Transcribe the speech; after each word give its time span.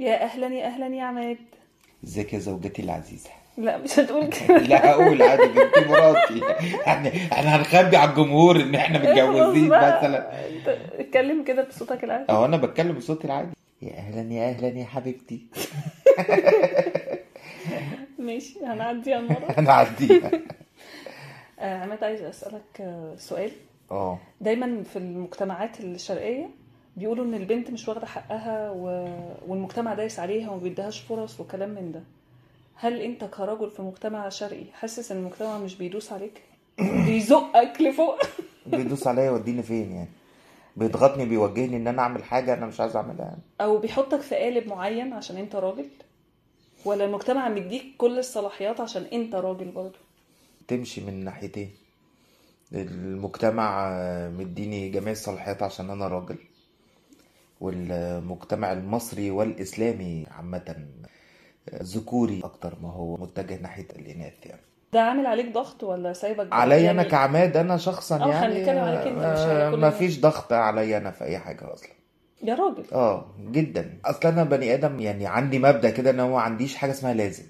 يا 0.00 0.22
أهلا 0.24 0.46
يا 0.46 0.66
أهلا 0.66 0.86
يا 0.96 1.02
عماد. 1.02 1.36
ازيك 2.04 2.32
يا 2.32 2.38
زوجتي 2.38 2.82
العزيزة؟ 2.82 3.30
لا 3.58 3.78
مش 3.78 3.98
هتقول 3.98 4.26
كده. 4.36 4.58
لا 4.58 4.90
هقول 4.90 5.22
عادي 5.22 5.42
بنتي 5.46 5.88
مراتي. 5.88 6.40
إحنا 6.86 7.08
إحنا 7.32 7.56
هنخبي 7.56 7.96
على 7.96 8.10
الجمهور 8.10 8.56
إن 8.60 8.74
إحنا 8.74 8.98
متجوزين. 8.98 9.66
مثلا. 9.68 10.48
أنت 10.48 10.68
اتكلم 10.98 11.44
كده 11.44 11.62
بصوتك 11.62 12.04
العادي. 12.04 12.32
أهو 12.32 12.44
أنا 12.44 12.56
بتكلم 12.56 12.92
بصوتي 12.92 13.24
العادي. 13.26 13.50
يا 13.82 13.92
أهلا 13.92 14.32
يا 14.34 14.48
أهلا 14.50 14.68
يا 14.68 14.84
حبيبتي. 14.84 15.46
ماشي 18.18 18.58
هنعدي 18.66 19.14
على 19.14 19.22
المرة. 19.26 19.54
أنا 19.58 19.72
عديها 19.72 20.30
آه، 21.58 21.82
عماد 21.82 22.04
عايز 22.04 22.22
أسألك 22.22 22.80
آه، 22.80 23.14
سؤال. 23.18 23.50
أه. 23.90 24.18
دايما 24.40 24.82
في 24.92 24.96
المجتمعات 24.98 25.80
الشرقية 25.80 26.50
بيقولوا 26.96 27.24
إن 27.24 27.34
البنت 27.34 27.70
مش 27.70 27.88
واخدة 27.88 28.06
حقها 28.06 28.70
و... 28.70 29.08
والمجتمع 29.48 29.94
دايس 29.94 30.18
عليها 30.18 30.50
وما 30.50 30.62
بيديهاش 30.62 31.00
فرص 31.00 31.40
وكلام 31.40 31.70
من 31.70 31.92
ده. 31.92 32.02
هل 32.74 33.00
أنت 33.00 33.24
كرجل 33.24 33.70
في 33.70 33.82
مجتمع 33.82 34.28
شرقي 34.28 34.64
حاسس 34.72 35.12
إن 35.12 35.18
المجتمع 35.18 35.58
مش 35.58 35.76
بيدوس 35.76 36.12
عليك؟ 36.12 36.42
بيزقك 37.06 37.80
لفوق؟ 37.80 38.18
بيدوس 38.66 39.06
عليا 39.06 39.24
يوديني 39.24 39.62
فين 39.62 39.92
يعني؟ 39.92 40.08
بيضغطني 40.76 41.24
بيوجهني 41.24 41.76
إن 41.76 41.88
أنا 41.88 42.02
أعمل 42.02 42.24
حاجة 42.24 42.54
أنا 42.54 42.66
مش 42.66 42.80
عايز 42.80 42.96
أعملها 42.96 43.24
يعني. 43.24 43.42
أو 43.60 43.78
بيحطك 43.78 44.20
في 44.20 44.34
قالب 44.34 44.66
معين 44.66 45.12
عشان 45.12 45.36
أنت 45.36 45.56
راجل؟ 45.56 45.88
ولا 46.84 47.04
المجتمع 47.04 47.48
مديك 47.48 47.84
كل 47.98 48.18
الصلاحيات 48.18 48.80
عشان 48.80 49.02
أنت 49.02 49.34
راجل 49.34 49.70
برضه؟ 49.70 49.98
تمشي 50.68 51.00
من 51.00 51.24
ناحيتين. 51.24 51.70
المجتمع 52.72 53.90
مديني 54.28 54.88
جميع 54.88 55.12
الصلاحيات 55.12 55.62
عشان 55.62 55.90
أنا 55.90 56.08
راجل. 56.08 56.36
والمجتمع 57.60 58.72
المصري 58.72 59.30
والإسلامي 59.30 60.26
عامة 60.30 60.76
ذكوري 61.82 62.40
أكتر 62.44 62.74
ما 62.82 62.88
هو 62.92 63.16
متجه 63.16 63.60
ناحية 63.62 63.86
الإناث 63.96 64.32
يعني. 64.46 64.60
ده 64.92 65.00
عامل 65.00 65.26
عليك 65.26 65.52
ضغط 65.52 65.84
ولا 65.84 66.12
سايبك 66.12 66.48
عليا 66.52 66.90
أنا 66.90 66.96
يعني 67.02 67.10
كعماد 67.10 67.56
أنا 67.56 67.76
شخصا 67.76 68.16
إحنا 68.16 68.32
يعني 68.32 68.54
بنتكلم 68.54 68.78
عليك 68.78 69.06
انت، 69.06 69.18
مش 69.18 69.74
كل 69.74 69.80
ما. 69.80 69.90
فيش 69.90 70.20
ضغط 70.20 70.52
عليا 70.52 70.98
أنا 70.98 71.10
في 71.10 71.24
أي 71.24 71.38
حاجة 71.38 71.72
أصلا. 71.74 71.88
يا 72.42 72.54
راجل. 72.54 72.84
آه 72.92 73.26
جدا. 73.40 73.98
أصلا 74.04 74.28
أنا 74.32 74.44
بني 74.44 74.74
آدم 74.74 75.00
يعني 75.00 75.26
عندي 75.26 75.58
مبدأ 75.58 75.90
كده 75.90 76.10
إن 76.10 76.20
هو 76.20 76.30
ما 76.32 76.40
عنديش 76.40 76.76
حاجة 76.76 76.90
اسمها 76.90 77.14
لازم. 77.14 77.44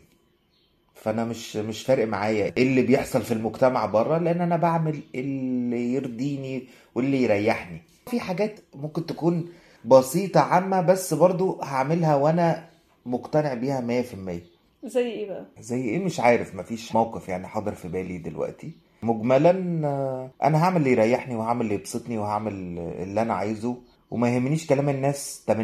فأنا 0.94 1.24
مش 1.24 1.56
مش 1.56 1.82
فارق 1.82 2.06
معايا 2.06 2.52
إيه 2.56 2.62
اللي 2.62 2.82
بيحصل 2.82 3.22
في 3.22 3.34
المجتمع 3.34 3.86
بره 3.86 4.18
لأن 4.18 4.40
أنا 4.40 4.56
بعمل 4.56 5.00
اللي 5.14 5.94
يرضيني 5.94 6.66
واللي 6.94 7.22
يريحني. 7.22 7.80
في 8.06 8.20
حاجات 8.20 8.60
ممكن 8.74 9.06
تكون 9.06 9.48
بسيطة 9.84 10.40
عامة 10.40 10.80
بس 10.80 11.14
برضو 11.14 11.60
هعملها 11.62 12.16
وأنا 12.16 12.68
مقتنع 13.06 13.54
بيها 13.54 13.80
مية 13.80 14.02
في 14.02 14.14
المية. 14.14 14.42
زي 14.84 15.06
إيه 15.06 15.28
بقى؟ 15.28 15.44
زي 15.60 15.80
إيه؟ 15.84 15.98
مش 15.98 16.20
عارف 16.20 16.54
مفيش 16.54 16.94
موقف 16.94 17.28
يعني 17.28 17.46
حاضر 17.46 17.74
في 17.74 17.88
بالي 17.88 18.18
دلوقتي. 18.18 18.72
مجملا 19.02 19.80
آه، 19.88 20.30
أنا 20.42 20.64
هعمل 20.64 20.76
اللي 20.76 20.90
يريحني 20.92 21.36
وهعمل 21.36 21.62
اللي 21.62 21.74
يبسطني 21.74 22.18
وهعمل 22.18 22.52
اللي 22.78 23.22
أنا 23.22 23.34
عايزه 23.34 23.76
وما 24.10 24.28
يهمنيش 24.34 24.66
كلام 24.66 24.88
الناس 24.88 25.44
80% 25.50 25.54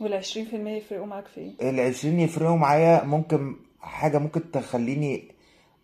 وال 0.00 0.22
20% 0.24 0.36
يفرقوا 0.54 1.06
معاك 1.06 1.26
في 1.26 1.40
إيه؟ 1.40 1.70
العشرين 1.70 2.20
يفرقوا 2.20 2.56
معايا 2.56 3.04
ممكن 3.04 3.56
حاجة 3.80 4.18
ممكن 4.18 4.50
تخليني 4.50 5.24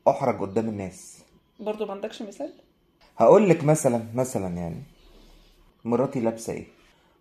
أحرج 0.09 0.41
قدام 0.41 0.69
الناس. 0.69 1.19
برضه 1.61 1.87
ما 1.87 1.93
عندكش 1.93 2.23
مثال؟ 2.23 2.53
هقول 3.19 3.49
لك 3.49 3.65
مثلا 3.65 4.03
مثلا 4.15 4.57
يعني 4.57 4.83
مراتي 5.85 6.21
لابسة 6.21 6.53
إيه؟ 6.53 6.65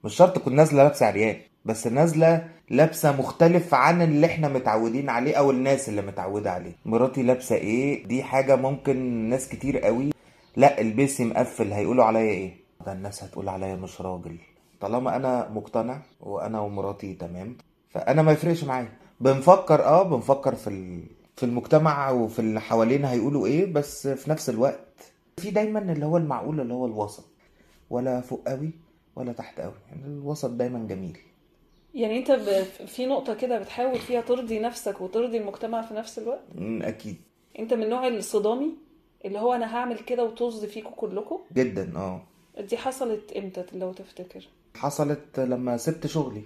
مش 0.04 0.16
شرط 0.16 0.36
تكون 0.36 0.56
نازلة 0.56 0.84
لابسة 0.84 1.06
عريان 1.06 1.36
بس 1.66 1.88
نازلة 1.88 2.48
لابسة 2.70 3.18
مختلف 3.20 3.74
عن 3.74 4.02
اللي 4.02 4.26
إحنا 4.28 4.48
متعودين 4.48 5.10
عليه 5.10 5.36
أو 5.36 5.52
الناس 5.52 5.90
اللي 5.90 6.02
متعودة 6.02 6.52
عليه. 6.52 6.72
مراتي 6.86 7.24
لابسة 7.24 7.56
إيه؟ 7.56 8.08
دي 8.08 8.24
حاجة 8.24 8.56
ممكن 8.56 8.98
ناس 9.30 9.50
كتير 9.50 9.78
قوي 9.80 10.10
لا 10.56 10.82
البسي 10.82 11.26
مقفل 11.26 11.74
هيقولوا 11.74 12.04
عليا 12.04 12.22
إيه؟ 12.32 12.54
ده 12.86 12.92
الناس 12.94 13.24
هتقول 13.24 13.50
عليا 13.50 13.76
مش 13.76 14.02
راجل. 14.02 14.38
طالما 14.82 15.16
أنا 15.16 15.50
مقتنع 15.50 16.02
وأنا 16.22 16.60
ومراتي 16.60 17.14
تمام 17.14 17.58
فأنا 17.90 18.22
ما 18.22 18.32
يفرقش 18.32 18.64
معايا. 18.64 18.90
بنفكر 19.20 19.84
آه 19.86 20.04
بنفكر 20.04 20.56
في 20.56 20.68
ال... 20.68 21.04
في 21.36 21.46
المجتمع 21.46 22.10
وفي 22.12 22.40
اللي 22.40 22.62
حوالينا 22.62 23.12
هيقولوا 23.12 23.48
إيه 23.48 23.74
بس 23.74 24.08
في 24.08 24.30
نفس 24.30 24.50
الوقت 24.50 25.12
في 25.38 25.52
دايما 25.52 25.80
اللي 25.80 26.06
هو 26.06 26.18
المعقول 26.18 26.60
اللي 26.60 26.74
هو 26.74 26.86
الوسط. 26.86 27.26
ولا 27.90 28.22
فوق 28.22 28.44
قوي 28.48 28.72
ولا 29.20 29.34
تحت 29.34 29.60
قوي. 29.60 29.74
يعني 29.90 30.06
الوسط 30.06 30.50
دايما 30.50 30.88
جميل. 30.88 31.18
يعني 31.96 32.18
انت 32.20 32.32
ب... 32.32 32.64
في 32.86 33.06
نقطة 33.06 33.34
كده 33.34 33.60
بتحاول 33.60 34.00
فيها 34.00 34.22
ترضي 34.22 34.60
نفسك 34.60 35.02
وترضي 35.02 35.38
المجتمع 35.38 35.82
في 35.82 35.94
نفس 35.94 36.20
الوقت؟ 36.20 36.42
أكيد. 36.82 37.16
انت 37.60 37.74
من 37.74 37.84
النوع 37.84 38.08
الصدامي 38.08 38.74
اللي 39.26 39.40
هو 39.40 39.54
أنا 39.54 39.76
هعمل 39.76 40.00
كده 40.00 40.24
وطز 40.24 40.66
فيكم 40.66 40.90
كلكم 40.90 41.40
جدا 41.54 41.98
آه. 41.98 42.22
دي 42.70 42.78
حصلت 42.78 43.32
إمتى 43.38 43.66
لو 43.74 43.94
تفتكر؟ 43.94 44.48
حصلت 44.76 45.40
لما 45.40 45.78
سبت 45.78 46.08
شغلي. 46.08 46.44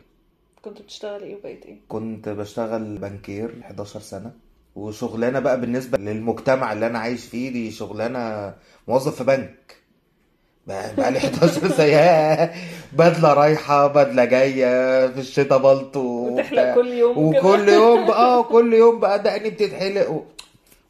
كنت 0.62 0.82
بتشتغل 0.82 1.24
إيه 1.24 1.36
وبقيت 1.36 1.66
إيه؟ 1.66 1.78
كنت 1.90 2.30
بشتغل 2.30 2.98
بنكير 2.98 3.60
11 3.62 4.00
سنة. 4.00 4.32
وشغلانة 4.76 5.40
بقى 5.40 5.62
بالنسبة 5.62 5.98
للمجتمع 5.98 6.74
اللي 6.74 6.88
أنا 6.88 7.00
عايش 7.00 7.26
فيه 7.26 7.50
دي 7.52 7.72
شغلانة 7.72 8.56
موظف 8.88 9.16
في 9.16 9.24
بنك. 9.24 9.76
بقى 10.68 11.12
لي 11.12 11.18
11 11.18 11.70
سنة 11.70 12.52
بدلة 12.94 13.34
رايحة 13.34 13.88
بدلة 13.88 14.26
جاية 14.26 15.08
في 15.08 15.20
الشتا 15.20 15.58
بلطو 15.58 16.00
وتحلق. 16.00 16.76
كل 16.76 16.88
يوم. 16.88 17.18
وكل 17.18 17.70
يوم 17.70 18.08
بقى 18.08 18.20
آه 18.26 18.44
كل 18.44 18.74
يوم 18.74 19.00
بقى 19.00 19.24
دقني 19.24 19.50
بتتحلق. 19.50 20.10
و... 20.12 20.24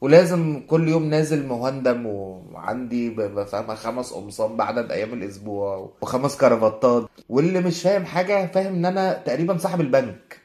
ولازم 0.01 0.61
كل 0.67 0.87
يوم 0.87 1.03
نازل 1.03 1.45
مهندم 1.47 2.05
وعندي 2.05 3.15
فاهمة 3.51 3.75
خمس 3.75 4.13
قمصان 4.13 4.57
بعدد 4.57 4.91
أيام 4.91 5.13
الأسبوع 5.13 5.89
وخمس 6.01 6.37
كرافتات 6.37 7.03
واللي 7.29 7.59
مش 7.61 7.81
فاهم 7.81 8.05
حاجة 8.05 8.47
فاهم 8.47 8.73
إن 8.75 8.85
أنا 8.85 9.13
تقريبا 9.25 9.57
صاحب 9.57 9.81
البنك. 9.81 10.39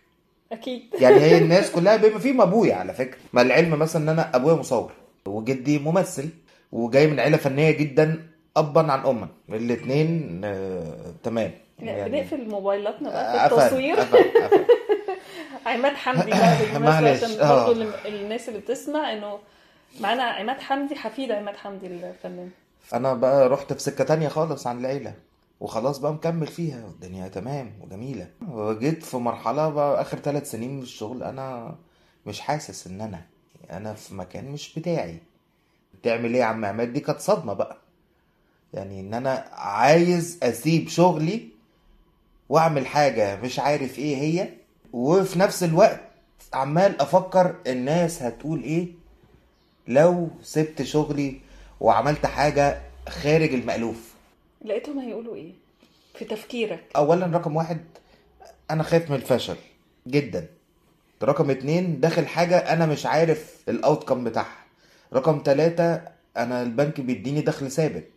أكيد. 0.53 0.83
يعني 1.03 1.21
هي 1.21 1.38
الناس 1.43 1.71
كلها 1.71 1.97
بما 1.97 2.19
فيهم 2.19 2.41
ابويا 2.41 2.75
على 2.75 2.93
فكرة. 2.94 3.19
ما 3.33 3.43
العلم 3.43 3.78
مثلا 3.78 4.03
إن 4.03 4.09
أنا 4.09 4.37
أبويا 4.37 4.55
مصور 4.55 4.93
وجدي 5.27 5.78
ممثل 5.78 6.28
وجاي 6.72 7.06
من 7.06 7.21
عيلة 7.21 7.37
فنية 7.37 7.71
جدا. 7.71 8.28
ابا 8.59 8.93
عن 8.93 9.01
اما. 9.07 9.29
الاثنين 9.49 10.41
آه، 10.45 11.13
تمام. 11.23 11.51
لا 11.79 12.09
بنقفل 12.09 12.49
موبايلاتنا 12.51 13.11
بقى 13.11 13.49
في 13.49 13.55
التصوير. 13.55 13.97
قفل 14.01 14.19
قفل 14.19 14.65
عماد 15.67 15.93
حمدي 15.93 16.31
بقى 16.31 16.79
معلش، 16.81 17.25
عشان. 17.25 17.37
برضه 17.49 17.73
الم- 17.73 17.93
الناس 18.07 18.49
اللي 18.49 18.61
بتسمع 18.61 19.13
إنه 19.13 19.39
معانا 20.01 20.23
عماد 20.23 20.61
حمدي 20.61 20.95
حفيد 20.97 21.31
عماد 21.33 21.57
حمدي 21.57 21.87
الفنان. 21.87 22.51
أنا 22.95 23.15
بقى 23.15 23.49
رحت 23.49 23.73
في 23.73 23.79
سكة 23.81 24.05
تانية 24.05 24.29
خالص 24.29 24.67
عن 24.67 24.79
العيلة. 24.81 25.15
وخلاص 25.61 25.99
بقى 25.99 26.13
مكمل 26.13 26.47
فيها. 26.47 26.85
والدنيا 26.85 27.29
تمام 27.29 27.73
وجميلة. 27.81 28.27
وجيت 28.49 29.03
في 29.03 29.17
مرحلة 29.17 29.69
بقى 29.69 30.01
آخر 30.01 30.19
ثلاث 30.19 30.51
سنين 30.51 30.77
من 30.77 30.83
الشغل 30.83 31.23
أنا 31.23 31.75
مش 32.27 32.41
حاسس 32.41 32.87
إن 32.87 33.01
أنا 33.01 33.21
أنا 33.71 33.95
في 33.95 34.15
مكان 34.15 34.51
مش 34.51 34.79
بتاعي. 34.79 35.19
تعمل 36.03 36.35
إيه 36.35 36.41
يا 36.41 36.45
عم 36.45 36.65
عماد؟ 36.65 36.93
دي 36.93 37.01
كانت 37.01 37.21
صدمة 37.21 37.53
بقى. 37.53 37.77
يعني 38.75 39.01
إن 39.01 39.15
أنا 39.15 39.45
عايز 39.53 40.39
أسيب 40.43 40.89
شغلي 40.89 41.49
وأعمل 42.49 42.87
حاجة 42.87 43.41
مش 43.41 43.59
عارف 43.59 43.99
إيه 43.99 44.17
هي 44.17 44.49
وفي 44.93 45.39
نفس 45.39 45.62
الوقت 45.62 46.01
عمال 46.55 47.01
أفكر 47.01 47.55
الناس 47.67 48.23
هتقول 48.23 48.62
إيه 48.62 48.89
لو 49.89 50.29
سبت 50.43 50.83
شغلي 50.83 51.41
وعملت 51.81 52.27
حاجة 52.27 52.81
خارج 53.09 53.55
المألوف. 53.55 54.15
لقيتهم 54.65 54.99
هيقولوا 54.99 55.35
إيه؟ 55.35 55.53
في 56.19 56.25
تفكيرك. 56.25 56.85
اولا 56.97 57.27
رقم 57.27 57.56
واحد 57.56 57.81
أنا 58.71 58.83
خايف 58.83 59.11
من 59.11 59.17
الفشل 59.17 59.56
جدا. 60.06 60.47
رقم 61.23 61.50
اتنين 61.50 62.00
داخل 62.00 62.26
حاجة 62.26 62.56
أنا 62.59 62.87
مش 62.87 63.06
عارف 63.06 63.56
الاوتكم 63.69 64.25
بتاعها. 64.25 64.65
رقم 65.12 65.41
تلاتة 65.41 66.00
أنا 66.37 66.62
البنك 66.62 67.00
بيديني 67.00 67.41
دخل 67.41 67.70
ثابت. 67.70 68.09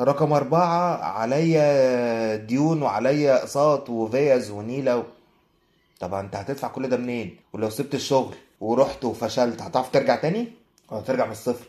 رقم 0.00 0.32
أربعة 0.32 0.96
عليا 1.04 2.36
ديون 2.36 2.82
وعليا 2.82 3.36
أقساط 3.38 3.90
وفيز 3.90 4.50
ونيلة 4.50 4.96
و... 4.98 5.02
طبعا 6.00 6.20
أنت 6.20 6.36
هتدفع 6.36 6.68
كل 6.68 6.88
ده 6.88 6.96
منين؟ 6.96 7.36
ولو 7.52 7.70
سبت 7.70 7.94
الشغل 7.94 8.34
ورحت 8.60 9.04
وفشلت 9.04 9.62
هتعرف 9.62 9.90
ترجع 9.90 10.16
تاني؟ 10.16 10.48
ولا 10.90 11.00
ترجع 11.00 11.26
من 11.26 11.32
الصفر. 11.32 11.64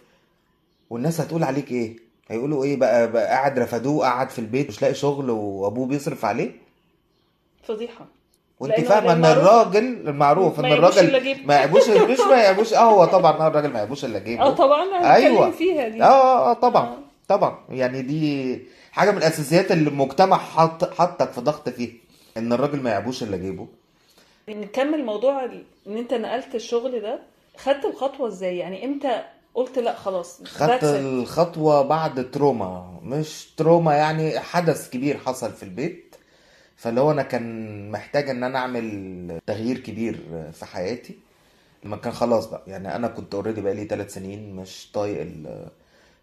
والناس 0.89 1.22
هتقول 1.22 1.44
عليك 1.44 1.72
إيه؟ 1.72 1.98
هيقولوا 2.30 2.63
إيه 2.63 2.78
بقى, 2.78 3.12
بقى 3.12 3.28
قاعد 3.28 3.60
رفدوه 3.60 4.06
قاعد 4.06 4.30
في 4.30 4.39
البيت 4.39 4.68
مش 4.69 4.81
لاقي 4.81 4.94
شغل 4.94 5.30
وأبوه 5.30 5.88
بيصرف 5.88 6.25
عليه؟ 6.25 6.51
فضيحة. 7.63 8.06
وأنت 8.60 8.80
فاهمة 8.80 9.12
إن 9.13 9.18
المعروف- 9.25 9.38
الراجل 9.38 10.10
المعروف 10.10 10.60
ما 10.60 10.68
ان 10.68 10.74
الراجل. 10.74 11.38
ما 11.48 11.54
يعيبوش 11.56 11.89
مش 11.89 12.19
ما 12.19 12.36
يعيبوش. 12.38 12.74
آه 12.74 12.77
هو 12.94 13.06
طبعا 13.06 13.48
الراجل 13.48 13.69
ما 13.69 13.77
يعيبوش 13.80 14.06
إلا 14.06 14.19
جيبه. 14.19 14.44
أه 14.44 14.50
طبعا 14.50 15.13
أيوه. 15.16 15.51
فيها 15.51 15.88
دي. 15.88 16.04
أه 16.04 16.51
أه 16.51 16.54
طبعا. 16.54 16.84
آه. 16.86 16.98
طبعا. 17.31 17.57
يعني 17.69 18.01
دي 18.01 18.60
حاجة 18.92 19.12
من 19.12 19.18
الأساسيات 19.18 19.72
اللي 19.72 19.89
المجتمع 19.89 20.38
حط 20.38 20.94
حطك 20.94 21.31
في 21.31 21.42
ضغط 21.42 21.69
فيها. 21.69 21.94
إن 22.38 22.54
الراجل 22.54 22.81
ما 22.81 22.89
يعيبوش 22.89 23.24
الا 23.24 23.38
جيبه 23.38 23.68
نكمل 24.50 25.06
موضوع 25.06 25.45
إن 25.88 25.98
أنت 25.98 26.13
نقلت 26.13 26.56
الشغل 26.56 27.01
ده. 27.01 27.19
خدت 27.57 27.86
الخطوة 27.86 28.28
إزاي؟ 28.28 28.57
يعني 28.57 28.86
إمتى 28.86 29.24
قلت 29.56 29.80
لأ 29.80 29.95
خلاص؟ 29.95 30.44
خدت. 30.44 30.83
الخطوة 30.83 31.81
بعد 31.81 32.31
trauma. 32.31 33.00
مش 33.04 33.48
trauma 33.58 33.94
يعني 33.94 34.39
حدث 34.39 34.89
كبير 34.89 35.18
حصل 35.18 35.51
في 35.51 35.63
البيت. 35.63 36.16
فاللي 36.75 37.01
هو 37.01 37.12
أنا 37.12 37.24
كان 37.24 37.92
محتاج 37.92 38.30
إن 38.30 38.44
أنا 38.44 38.60
أعمل 38.60 39.39
تغيير 39.48 39.77
كبير 39.77 40.18
في 40.54 40.66
حياتي. 40.66 41.18
لما 41.84 41.98
كان 41.98 42.13
خلاص 42.13 42.45
بقى. 42.45 42.63
يعني 42.68 42.95
أنا 42.95 43.07
كنت 43.07 43.36
already 43.36 43.62
بقالي 43.62 43.86
ثلاث 43.86 44.13
سنين 44.13 44.56
مش 44.56 44.92
طايق 44.94 45.27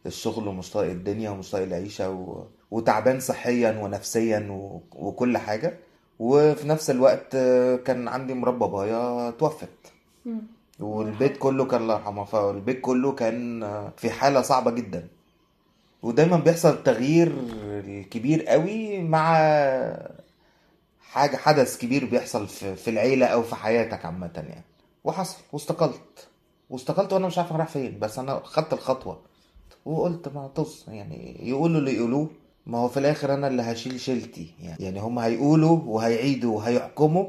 الشغل 0.06 0.48
ومش 0.48 0.70
طايق 0.70 0.90
الدنيا 0.90 1.30
ومش 1.30 1.50
طايق 1.50 1.66
العيشة 1.66 2.10
و... 2.10 2.44
وتعبان 2.70 3.20
صحيا 3.20 3.78
ونفسيا 3.82 4.48
و... 4.50 4.80
وكل 4.96 5.38
حاجة. 5.38 5.78
وفي 6.18 6.68
نفس 6.68 6.90
الوقت 6.90 7.36
كان 7.86 8.08
عندي 8.08 8.34
مرات 8.34 8.54
بابايا 8.54 9.30
توفت. 9.30 9.68
والبيت 10.80 11.36
كله 11.38 11.64
كان 11.64 11.82
الله 11.82 11.94
يرحمه. 11.94 12.24
فالبيت 12.24 12.80
كله 12.80 13.12
كان 13.12 13.60
في 13.96 14.10
حالة 14.10 14.42
صعبة 14.42 14.70
جدا. 14.70 15.08
ودايما 16.02 16.36
بيحصل 16.36 16.82
تغيير 16.82 17.32
كبير 18.10 18.42
قوي 18.46 19.02
مع 19.02 19.34
حاجة 21.00 21.36
حدث 21.36 21.78
كبير 21.78 22.04
بيحصل 22.04 22.46
في, 22.48 22.76
في 22.76 22.90
العيلة 22.90 23.26
أو 23.26 23.42
في 23.42 23.54
حياتك 23.54 24.04
عامة 24.04 24.30
يعني. 24.34 24.64
وحصل 25.04 25.36
واستقلت. 25.52 26.28
واستقلت 26.70 27.12
وأنا 27.12 27.26
مش 27.26 27.38
عارف 27.38 27.52
رايح 27.52 27.68
فين 27.68 27.98
بس 27.98 28.18
أنا 28.18 28.40
خدت 28.44 28.72
الخطوة. 28.72 29.20
وقلت 29.88 30.28
ما 30.28 30.46
طز 30.46 30.84
يعني 30.88 31.48
يقولوا 31.48 31.78
اللي 31.80 31.94
يقولوه. 31.94 32.30
ما 32.66 32.78
هو 32.78 32.88
في 32.88 32.96
الآخر 32.96 33.34
أنا 33.34 33.48
اللي 33.48 33.62
هشيل 33.62 34.00
شيلتي. 34.00 34.54
يعني, 34.60 34.84
يعني 34.84 35.00
هم 35.00 35.18
هيقولوا 35.18 35.80
وهيعيدوا 35.86 36.56
وهيحكموا 36.56 37.28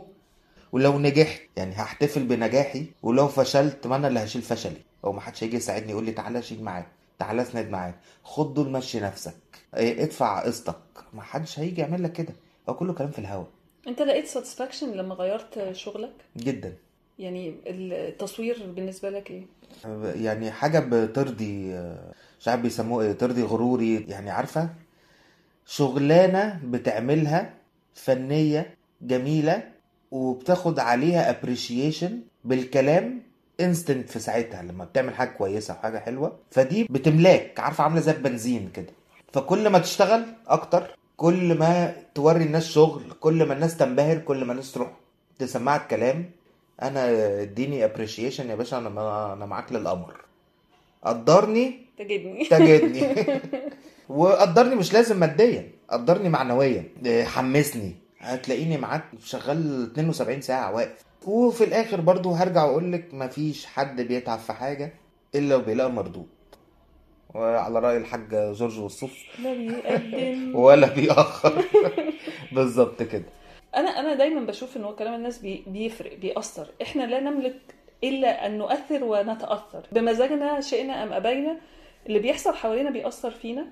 ولو 0.72 1.00
نجحت 1.00 1.42
يعني 1.58 1.76
هحتفل 1.76 2.24
بنجاحي 2.24 2.86
ولو 3.04 3.28
فشلت 3.28 3.88
ما 3.88 3.96
أنا 3.96 4.08
اللي 4.08 4.20
هشيل 4.24 4.42
فشلي. 4.42 4.82
أو 5.06 5.12
ما 5.12 5.22
حدش 5.22 5.44
هيجي 5.44 5.58
يساعدني 5.58 5.92
يقول 5.92 6.06
لي 6.06 6.12
تعالى 6.12 6.42
شيل 6.42 6.64
معاك 6.64 6.88
تعالى 7.20 7.42
اسند 7.42 7.70
معاك 7.70 8.00
خد 8.24 8.54
دول 8.54 8.70
مشي 8.70 9.00
نفسك. 9.00 9.36
إيه، 9.78 10.04
ادفع 10.04 10.40
قسطك. 10.40 10.80
ما 11.14 11.22
حدش 11.22 11.60
هيجي 11.60 11.82
يعمل 11.82 12.04
لك 12.04 12.12
كده. 12.12 12.34
هو 12.70 12.74
كله 12.76 12.94
كلام 12.94 13.12
في 13.12 13.20
الهوا. 13.20 13.46
أنت 13.88 14.02
لقيت 14.02 14.28
satisfaction 14.28 14.92
لما 14.92 15.16
غيرت 15.16 15.72
شغلك؟ 15.72 16.14
جدا. 16.38 16.74
يعني 17.20 17.56
التصوير 17.68 18.72
بالنسبة 18.76 19.10
لك 19.10 19.32
إيه؟ 19.32 19.46
يعني 20.24 20.52
حاجة 20.52 20.80
بترضي 20.80 21.74
عارف 22.48 22.62
بيسموه 22.62 23.04
إيه؟ 23.04 23.12
ترضي 23.12 23.44
غروري. 23.44 24.06
يعني 24.10 24.30
عارفة؟ 24.30 24.70
شغلانة 25.66 26.60
بتعملها 26.64 27.54
فنية 27.94 28.74
جميلة 29.02 29.64
وبتاخد 30.12 30.80
عليها 30.80 31.34
appreciation 31.42 32.12
بالكلام 32.44 33.22
انستنت 33.60 34.10
في 34.10 34.20
ساعتها 34.20 34.62
لما 34.64 34.86
بتعمل 34.86 35.14
حاجة 35.16 35.30
كويسة 35.30 35.74
وحاجة 35.74 35.98
حلوة. 35.98 36.40
فدي 36.52 36.84
بتملاك 36.84 37.60
عارفة؟ 37.60 37.84
عاملة 37.84 38.02
زي 38.02 38.12
البنزين 38.12 38.70
كده. 38.74 38.94
فكل 39.34 39.68
ما 39.70 39.80
تشتغل 39.80 40.24
أكتر 40.48 40.98
كل 41.18 41.58
ما 41.58 41.96
توري 42.16 42.44
الناس 42.44 42.68
شغل 42.68 43.04
كل 43.20 43.46
ما 43.46 43.54
الناس 43.54 43.78
تنبهر 43.78 44.18
كل 44.18 44.46
ما 44.46 44.52
الناس 44.52 44.72
تروح 44.72 44.92
تسمعك 45.40 45.88
كلام 45.88 46.26
أنا 46.82 47.10
اديني 47.42 47.88
appreciation 47.90 48.40
يا 48.40 48.56
باشا 48.56 48.78
أنا 48.78 49.34
أنا 49.34 49.46
معاك 49.46 49.72
للقمر 49.72 50.14
قدرني 51.04 51.80
تجدني. 51.98 52.46
تجدني. 52.52 53.16
وقدرني 54.10 54.76
مش 54.76 54.94
لازم 54.94 55.20
ماديا 55.20 55.72
قدرني 55.90 56.30
معنويا. 56.30 56.84
إيه، 57.06 57.24
حمسني. 57.24 57.96
هتلاقيني 58.20 58.78
معاك 58.78 59.04
شغال 59.24 59.84
72 59.94 60.42
ساعة 60.42 60.76
واقف. 60.76 61.04
وفي 61.26 61.64
الآخر 61.64 62.02
برضو 62.02 62.32
هرجع 62.32 62.64
واقول 62.64 62.92
لك 62.92 63.14
مفيش 63.14 63.66
حد 63.66 64.02
بيتعب 64.02 64.40
في 64.40 64.54
حاجة 64.54 64.94
إلا 65.36 65.56
وبيلاقي 65.56 65.92
مردود. 65.92 66.28
وعلى 67.34 67.80
رأي 67.80 67.98
الحاج 67.98 68.30
جورج 68.54 68.80
والصوف 68.80 69.14
لا 69.44 69.54
بيقدم. 69.54 70.56
ولا 70.56 70.94
بيأخر. 70.94 71.66
بالظبط 72.56 73.04
كده. 73.04 73.24
أنا 73.76 73.90
أنا 74.00 74.14
دايما 74.14 74.46
بشوف 74.46 74.78
إن 74.78 74.84
هو 74.84 74.96
كلام 74.96 75.14
الناس 75.14 75.38
بي 75.38 75.64
بيفرق 75.68 76.16
بيأثر. 76.18 76.68
إحنا 76.82 77.04
لا 77.04 77.20
نملك 77.20 77.56
إلا 78.04 78.46
أن 78.46 78.58
نؤثر 78.58 79.04
ونتأثر. 79.04 79.86
بمزاجنا 79.92 80.62
شئنا 80.62 81.04
أم 81.04 81.14
أبينا 81.14 81.58
اللي 82.08 82.20
بيحصل 82.20 82.54
حوالينا 82.54 82.90
بيأثر 82.90 83.32
فينا. 83.32 83.66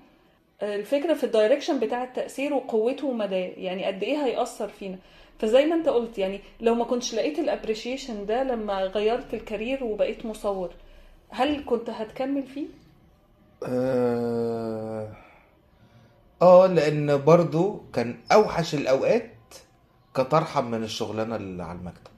الفكرة 0.63 1.13
في 1.13 1.23
ال 1.23 1.29
direction 1.29 1.79
بتاع 1.79 2.03
التأثير 2.03 2.53
وقوته 2.53 3.07
ومداه 3.07 3.51
يعني 3.57 3.85
قد 3.85 4.03
إيه 4.03 4.25
هيأثر 4.25 4.67
فينا. 4.67 4.97
فزي 5.39 5.65
ما 5.65 5.75
أنت 5.75 5.89
قلت 5.89 6.17
يعني 6.17 6.39
لو 6.61 6.75
ما 6.75 6.83
كنتش 6.83 7.15
لقيت 7.15 7.39
ال 7.39 7.46
appreciation 7.46 8.25
ده 8.25 8.43
لما 8.43 8.83
غيرت 8.83 9.33
ال 9.33 9.40
career 9.40 9.83
وبقيت 9.83 10.25
مصور 10.25 10.69
هل 11.29 11.63
كنت 11.65 11.89
هتكمل 11.89 12.43
فيه؟ 12.43 12.65
آه 13.67 15.07
آه، 16.41 16.67
لأن 16.67 17.17
برضو 17.17 17.81
كان 17.93 18.15
أوحش 18.31 18.75
الأوقات 18.75 19.23
كانت 20.17 20.33
ارحم 20.33 20.65
من 20.71 20.83
الشغلانة 20.83 21.35
اللي 21.35 21.63
على 21.63 21.79
المكتب. 21.79 22.11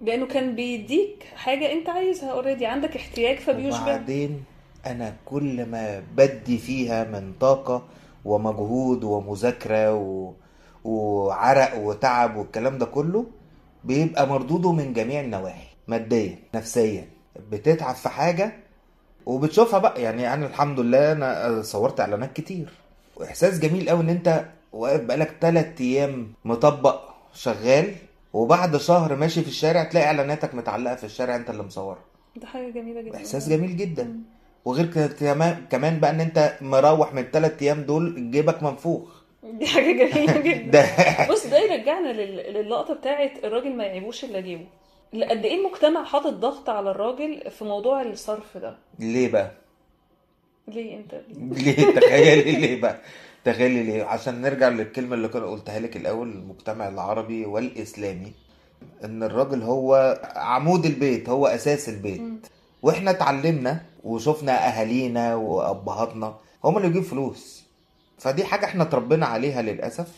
لأنه 0.00 0.26
كان 0.26 0.54
بيديك 0.56 1.24
حاجة 1.36 1.72
أنت 1.72 1.88
عايزها 1.88 2.30
اوريدي 2.32 2.66
عندك 2.66 2.96
احتياج 2.96 3.38
فبيشبع 3.38 3.82
وبعدين 3.82 4.44
أنا 4.86 5.16
كل 5.24 5.66
ما 5.66 6.02
بدي 6.16 6.58
فيها 6.58 7.04
من 7.04 7.32
طاقة 7.40 7.82
ومجهود 8.24 9.04
ومذاكرة 9.04 9.94
و... 9.94 10.32
وعرق 10.84 11.78
وتعب 11.78 12.36
والكلام 12.36 12.78
ده 12.78 12.86
كله 12.86 13.26
بيبقى 13.84 14.26
مردوده 14.28 14.72
من 14.72 14.92
جميع 14.92 15.20
النواحي 15.20 15.66
ماديا 15.88 16.38
نفسيا. 16.54 17.08
بتتعب 17.50 17.94
في 17.94 18.08
حاجة 18.08 18.52
وبتشوفها 19.26 19.78
بقى. 19.78 20.02
يعني 20.02 20.34
أنا 20.34 20.46
الحمد 20.46 20.80
لله 20.80 21.12
أنا 21.12 21.62
صورت 21.62 22.00
إعلانات 22.00 22.32
كتير. 22.32 22.68
واحساس 23.16 23.58
جميل 23.58 23.88
قوي 23.88 24.00
إن 24.00 24.08
أنت 24.08 24.44
واقف 24.72 25.00
بقالك 25.00 25.34
تلات 25.40 25.80
أيام 25.80 26.32
مطبق 26.44 27.00
شغال 27.34 27.94
وبعد 28.32 28.76
شهر 28.76 29.16
ماشي 29.16 29.42
في 29.42 29.48
الشارع 29.48 29.84
تلاقي 29.84 30.06
إعلاناتك 30.06 30.54
متعلقة 30.54 30.94
في 30.94 31.04
الشارع 31.04 31.36
أنت 31.36 31.50
اللي 31.50 31.62
مصورها. 31.62 32.04
ده 32.36 32.46
حاجة 32.46 32.70
جميلة 32.70 33.00
جدا. 33.00 33.16
إحساس 33.16 33.48
جميل 33.48 33.76
جدا. 33.76 34.20
وغير 34.64 34.86
كده 34.86 35.06
كمان 35.06 35.66
كمان 35.70 36.00
بقى 36.00 36.10
إن 36.10 36.20
أنت 36.20 36.56
مروح 36.60 37.14
من 37.14 37.22
الثلاث 37.22 37.62
أيام 37.62 37.82
دول 37.82 38.30
جيبك 38.30 38.62
منفوخ. 38.62 39.22
دي 39.58 39.66
حاجة 39.66 39.92
جميلة 40.10 40.40
جدا. 40.54 40.70
ده. 40.70 40.86
بص 41.30 41.46
ده 41.46 41.58
يرجعنا 41.58 42.08
لل- 42.12 42.54
للقطة 42.54 42.94
بتاعت 42.94 43.32
الراجل 43.44 43.76
ما 43.76 43.84
يعيبوش 43.84 44.24
إلا 44.24 44.40
جيبه. 44.40 44.66
قد 45.14 45.44
إيه 45.44 45.54
المجتمع 45.54 46.04
حاطط 46.04 46.32
ضغط 46.32 46.68
على 46.68 46.90
الراجل 46.90 47.50
في 47.50 47.64
موضوع 47.64 48.02
الصرف 48.02 48.56
ده؟ 48.58 48.76
ليه 48.98 49.32
بقى؟ 49.32 49.50
ليه 50.68 50.96
أنت؟ 50.96 51.20
ليه؟ 51.38 52.00
تخيلي 52.00 52.52
ليه 52.52 52.80
بقى؟ 52.80 52.98
تخيلي 53.46 53.82
ليه؟ 53.82 54.04
عشان 54.04 54.40
نرجع 54.42 54.68
للكلمة 54.68 55.14
اللي 55.14 55.28
كنت 55.28 55.42
قلتها 55.42 55.78
لك 55.80 55.96
الأول 55.96 56.28
المجتمع 56.28 56.88
العربي 56.88 57.46
والإسلامي 57.46 58.32
إن 59.04 59.22
الراجل 59.22 59.62
هو 59.62 60.20
عمود 60.36 60.86
البيت 60.86 61.28
هو 61.28 61.46
أساس 61.46 61.88
البيت. 61.88 62.46
وإحنا 62.82 63.10
اتعلمنا 63.10 63.80
وشفنا 64.04 64.52
أهالينا 64.68 65.34
وأبهاتنا 65.34 66.34
هم 66.64 66.76
اللي 66.76 66.88
بيجيبوا 66.88 67.08
فلوس. 67.08 67.62
فدي 68.18 68.44
حاجة 68.44 68.64
إحنا 68.64 68.82
اتربينا 68.82 69.26
عليها 69.26 69.62
للأسف 69.62 70.08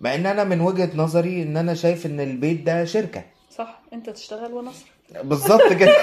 مع 0.00 0.14
إن 0.14 0.26
أنا 0.26 0.44
من 0.44 0.60
وجهة 0.60 0.90
نظري 0.94 1.42
إن 1.42 1.56
أنا 1.56 1.74
شايف 1.74 2.06
إن 2.06 2.20
البيت 2.20 2.62
ده 2.62 2.84
شركة. 2.84 3.22
صح 3.56 3.80
أنت 3.92 4.10
تشتغل 4.10 4.52
وأنا 4.52 4.70
اصرف 4.70 5.22
بالظبط 5.26 5.72
كده. 5.72 5.96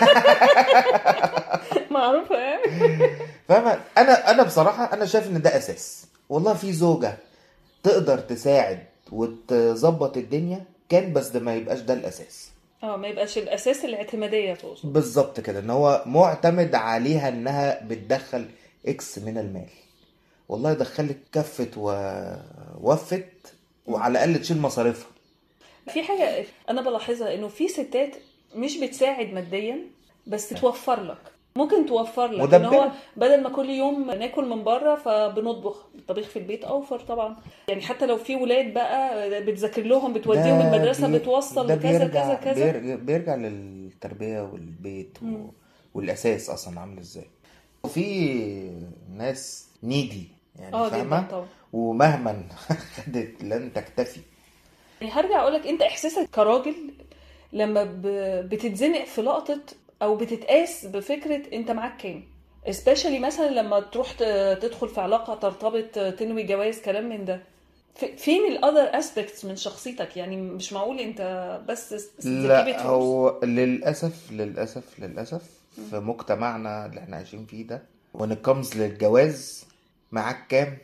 معروفة 1.92 2.36
يعني. 2.36 3.10
فاهمة؟ 3.48 3.80
أنا 3.98 4.32
أنا 4.32 4.44
بصراحة 4.44 4.94
أنا 4.94 5.06
شايف 5.06 5.27
إن 5.27 5.42
ده 5.42 5.58
أساس. 5.58 6.12
والله 6.30 6.53
في 6.53 6.74
زوجة 6.74 7.18
تقدر 7.84 8.20
تساعد 8.20 8.80
وتظبط 9.12 10.18
الدنيا 10.18 10.63
كان 10.89 11.13
بس 11.13 11.27
ده 11.27 11.39
ما 11.39 11.56
يبقاش 11.56 11.80
ده 11.80 11.94
الأساس. 11.94 12.50
آه 12.84 12.96
ما 12.96 13.08
يبقاش 13.08 13.38
الأساس 13.38 13.86
الاعتمادية 13.86 14.53
تقصد 14.53 14.94
بالظبط 14.94 15.39
كده 15.39 15.60
إن 15.60 15.70
هو 15.70 16.03
معتمد 16.06 16.75
عليها 16.75 17.30
إنها 17.30 17.84
بتدخل 17.86 18.46
إكس 18.88 19.20
من 19.20 19.38
المال. 19.38 19.70
والله 20.50 20.74
دخلت 20.74 21.18
كفت 21.32 21.70
ووفت 21.77 23.53
وعلى 23.88 24.12
الأقل 24.12 24.42
تشيل 24.42 24.58
مصاريفها. 24.62 25.08
في 25.94 26.03
حاجة 26.03 26.46
أنا 26.70 26.82
بلاحظها 26.82 27.34
إنه 27.36 27.48
في 27.48 27.68
ستات 27.68 28.12
مش 28.56 28.77
بتساعد 28.77 29.27
ماديا 29.34 29.77
بس 30.27 30.50
توفر 30.50 31.03
لك. 31.03 31.18
ممكن 31.55 31.86
توفر 31.86 32.27
لك 32.27 32.53
إن 32.53 32.62
مدبرة. 32.62 32.67
هو 32.75 32.91
بدل 33.17 33.43
ما 33.43 33.50
كل 33.50 33.69
يوم 33.69 34.12
ناكل 34.12 34.45
من 34.50 34.63
بره 34.63 34.95
فبنطبخ. 34.95 35.86
الطبيخ 35.95 36.27
في 36.27 36.39
البيت 36.39 36.63
أوفر 36.63 37.00
طبعا. 37.00 37.36
يعني 37.67 37.81
حتى 37.81 38.05
لو 38.05 38.17
في 38.17 38.36
ولاد 38.36 38.74
بقى 38.74 39.29
بتذاكر 39.41 39.81
لهم 39.83 40.13
بتوديهم 40.13 40.62
المدرسة 40.62 41.07
بي- 41.07 41.17
بتوصل 41.17 41.67
ده 41.67 41.75
كذا 41.75 41.98
بيرجع 42.00 42.24
كذا 42.24 42.53
كذا. 42.53 42.72
بيرجع, 42.72 42.95
بيرجع 42.95 43.36
للتربية 43.36 44.41
والبيت 44.41 45.17
و... 45.24 45.45
والأساس 45.93 46.50
أصلا 46.50 46.79
عامل 46.79 47.00
إزاي. 47.00 47.25
وفي 47.83 48.72
ناس 49.17 49.67
نيدي 49.83 50.27
يعني 50.60 50.89
فاهمة؟ 50.89 51.27
طبعا. 51.31 51.45
ومهما 51.74 52.43
خدت 52.95 53.43
لن 53.43 53.74
تكتفي. 53.74 54.19
يعني 55.01 55.13
هرجع 55.13 55.41
أقول 55.41 55.53
لك 55.53 55.67
أنت 55.67 55.81
إحساسك 55.81 56.29
كراجل 56.36 56.75
لما. 57.53 57.88
بتتزنق 58.41 59.05
في 59.05 59.22
لقطة 59.22 59.60
أو 60.01 60.15
بتتقاس 60.15 60.85
بفكرة 60.85 61.41
أنت 61.53 61.71
معاك 61.71 61.97
كام. 61.97 62.23
Especially 62.67 63.19
مثلا 63.19 63.50
لما 63.50 63.79
تروح 63.79 64.12
تدخل 64.62 64.89
في 64.89 65.01
علاقة 65.01 65.35
ترتبط 65.35 66.15
تنوي 66.19 66.43
جواز 66.43 66.81
كلام 66.81 67.09
من 67.09 67.25
ده. 67.25 67.41
في- 67.95 68.17
فين 68.17 68.51
الاذر 68.51 69.00
اسبيكتس 69.00 69.45
من 69.45 69.55
شخصيتك. 69.55 70.17
يعني 70.17 70.38
مش 70.38 70.73
معقول 70.73 71.00
أنت 71.00 71.21
بس 71.69 71.93
لا. 72.25 72.81
هو 72.81 73.39
للأسف 73.43 74.31
للأسف 74.31 75.00
للأسف 75.00 75.41
في 75.89 76.00
مجتمعنا 76.00 76.85
اللي 76.85 77.00
إحنا 77.00 77.17
عايشين 77.17 77.45
فيه 77.45 77.67
ده 77.67 77.81
it 78.17 78.47
comes 78.50 78.75
للجواز 78.77 79.65
معاك 80.12 80.47
كام؟ 80.47 80.77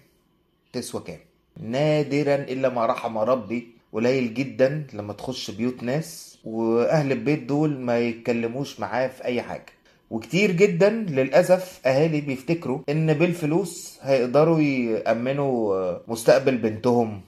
تسوى 0.73 1.01
كام. 1.01 1.19
نادرا 1.57 2.35
إلا 2.35 2.69
ما 2.69 2.85
رحم 2.85 3.17
ربي 3.17 3.67
قليل 3.93 4.34
جدا 4.34 4.88
لما 4.93 5.13
تخش 5.13 5.51
بيوت 5.51 5.84
ناس 5.84 6.38
وأهل 6.43 7.12
البيت 7.12 7.43
دول 7.43 7.79
ما 7.79 8.00
يتكلموش 8.00 8.79
معاه 8.79 9.08
في 9.08 9.24
أي 9.25 9.41
حاجة. 9.41 9.65
وكتير 10.10 10.51
جدا 10.51 10.89
للأسف 10.89 11.81
أهالي 11.86 12.22
بيفتكروا 12.22 12.79
إن 12.89 13.13
بالفلوس 13.13 14.00
هيقدروا 14.01 14.60
يأمنوا 14.60 15.98
مستقبل 16.08 16.58
بنتهم 16.58 17.22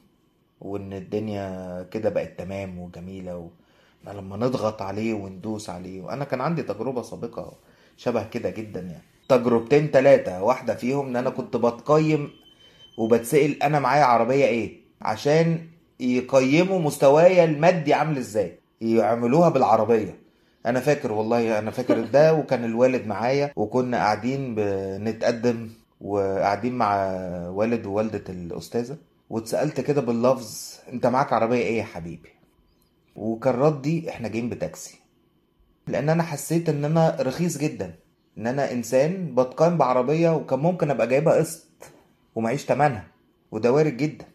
وإن 0.62 0.94
الدنيا 0.94 1.84
كده 1.92 2.10
بقت 2.10 2.40
تمام 2.40 2.80
وجميلة 2.80 3.38
و... 3.38 3.48
ما 4.06 4.12
لما 4.12 4.38
نضغط 4.38 4.82
عليه 4.82 5.14
وندوس 5.14 5.70
عليه. 5.70 6.02
وأنا 6.02 6.26
كان 6.26 6.42
عندي 6.42 6.64
تجربة 6.64 7.02
سابقة 7.02 7.54
شبه 7.98 8.24
كده 8.24 8.50
جدا 8.50 8.80
يعني. 8.80 9.04
تجربتين 9.30 9.92
تلاتة 9.92 10.44
واحدة 10.44 10.76
فيهم 10.76 11.08
إن 11.08 11.16
أنا 11.16 11.30
كنت 11.30 11.58
بتقيم 11.58 12.30
وبتسأل 12.98 13.64
أنا 13.64 13.80
معايا 13.80 14.04
عربية 14.04 14.46
إيه؟ 14.46 14.78
عشان 15.02 15.60
يقيموا 16.02 16.80
مستواي 16.80 17.44
المادي 17.44 17.94
عامل 17.94 18.18
إزاي؟ 18.18 18.60
يعملوها 18.82 19.50
بالعربية. 19.50 20.18
أنا 20.66 20.80
فاكر 20.80 21.12
والله 21.12 21.60
أنا 21.60 21.72
فاكر 21.72 22.02
ده 22.14 22.34
وكان 22.34 22.66
الوالد 22.66 23.08
معايا 23.08 23.54
وكنا 23.56 23.98
قاعدين 23.98 24.56
بنتقدم 24.56 25.70
وقاعدين 26.02 26.74
مع 26.76 26.96
والد 27.50 27.86
ووالدة 27.86 28.24
الأستاذة 28.30 28.98
واتسألت 29.30 29.82
كده 29.82 30.02
باللفظ 30.02 30.76
أنت 30.94 31.06
معاك 31.08 31.34
عربية 31.34 31.62
إيه 31.62 31.78
يا 31.78 31.84
حبيبي؟ 31.84 32.30
وكان 33.16 33.54
ردي 33.56 34.10
إحنا 34.10 34.28
جايين 34.28 34.50
بتاكسي. 34.50 35.00
لأن 35.88 36.10
أنا 36.10 36.24
حسيت 36.24 36.70
إن 36.70 36.86
أنا 36.86 37.18
رخيص 37.20 37.58
جدا. 37.58 37.96
إن 38.38 38.48
أنا 38.48 38.72
إنسان 38.72 39.36
بتقيم 39.36 39.78
بعربية 39.78 40.30
وكان 40.36 40.60
ممكن 40.60 40.92
أبقى 40.92 41.08
جايبها 41.08 41.34
قسط 41.34 41.68
ومعيش 42.36 42.66
تمنها 42.66 43.08
وده 43.52 43.72
وارد 43.72 43.98
جدا. 43.98 44.26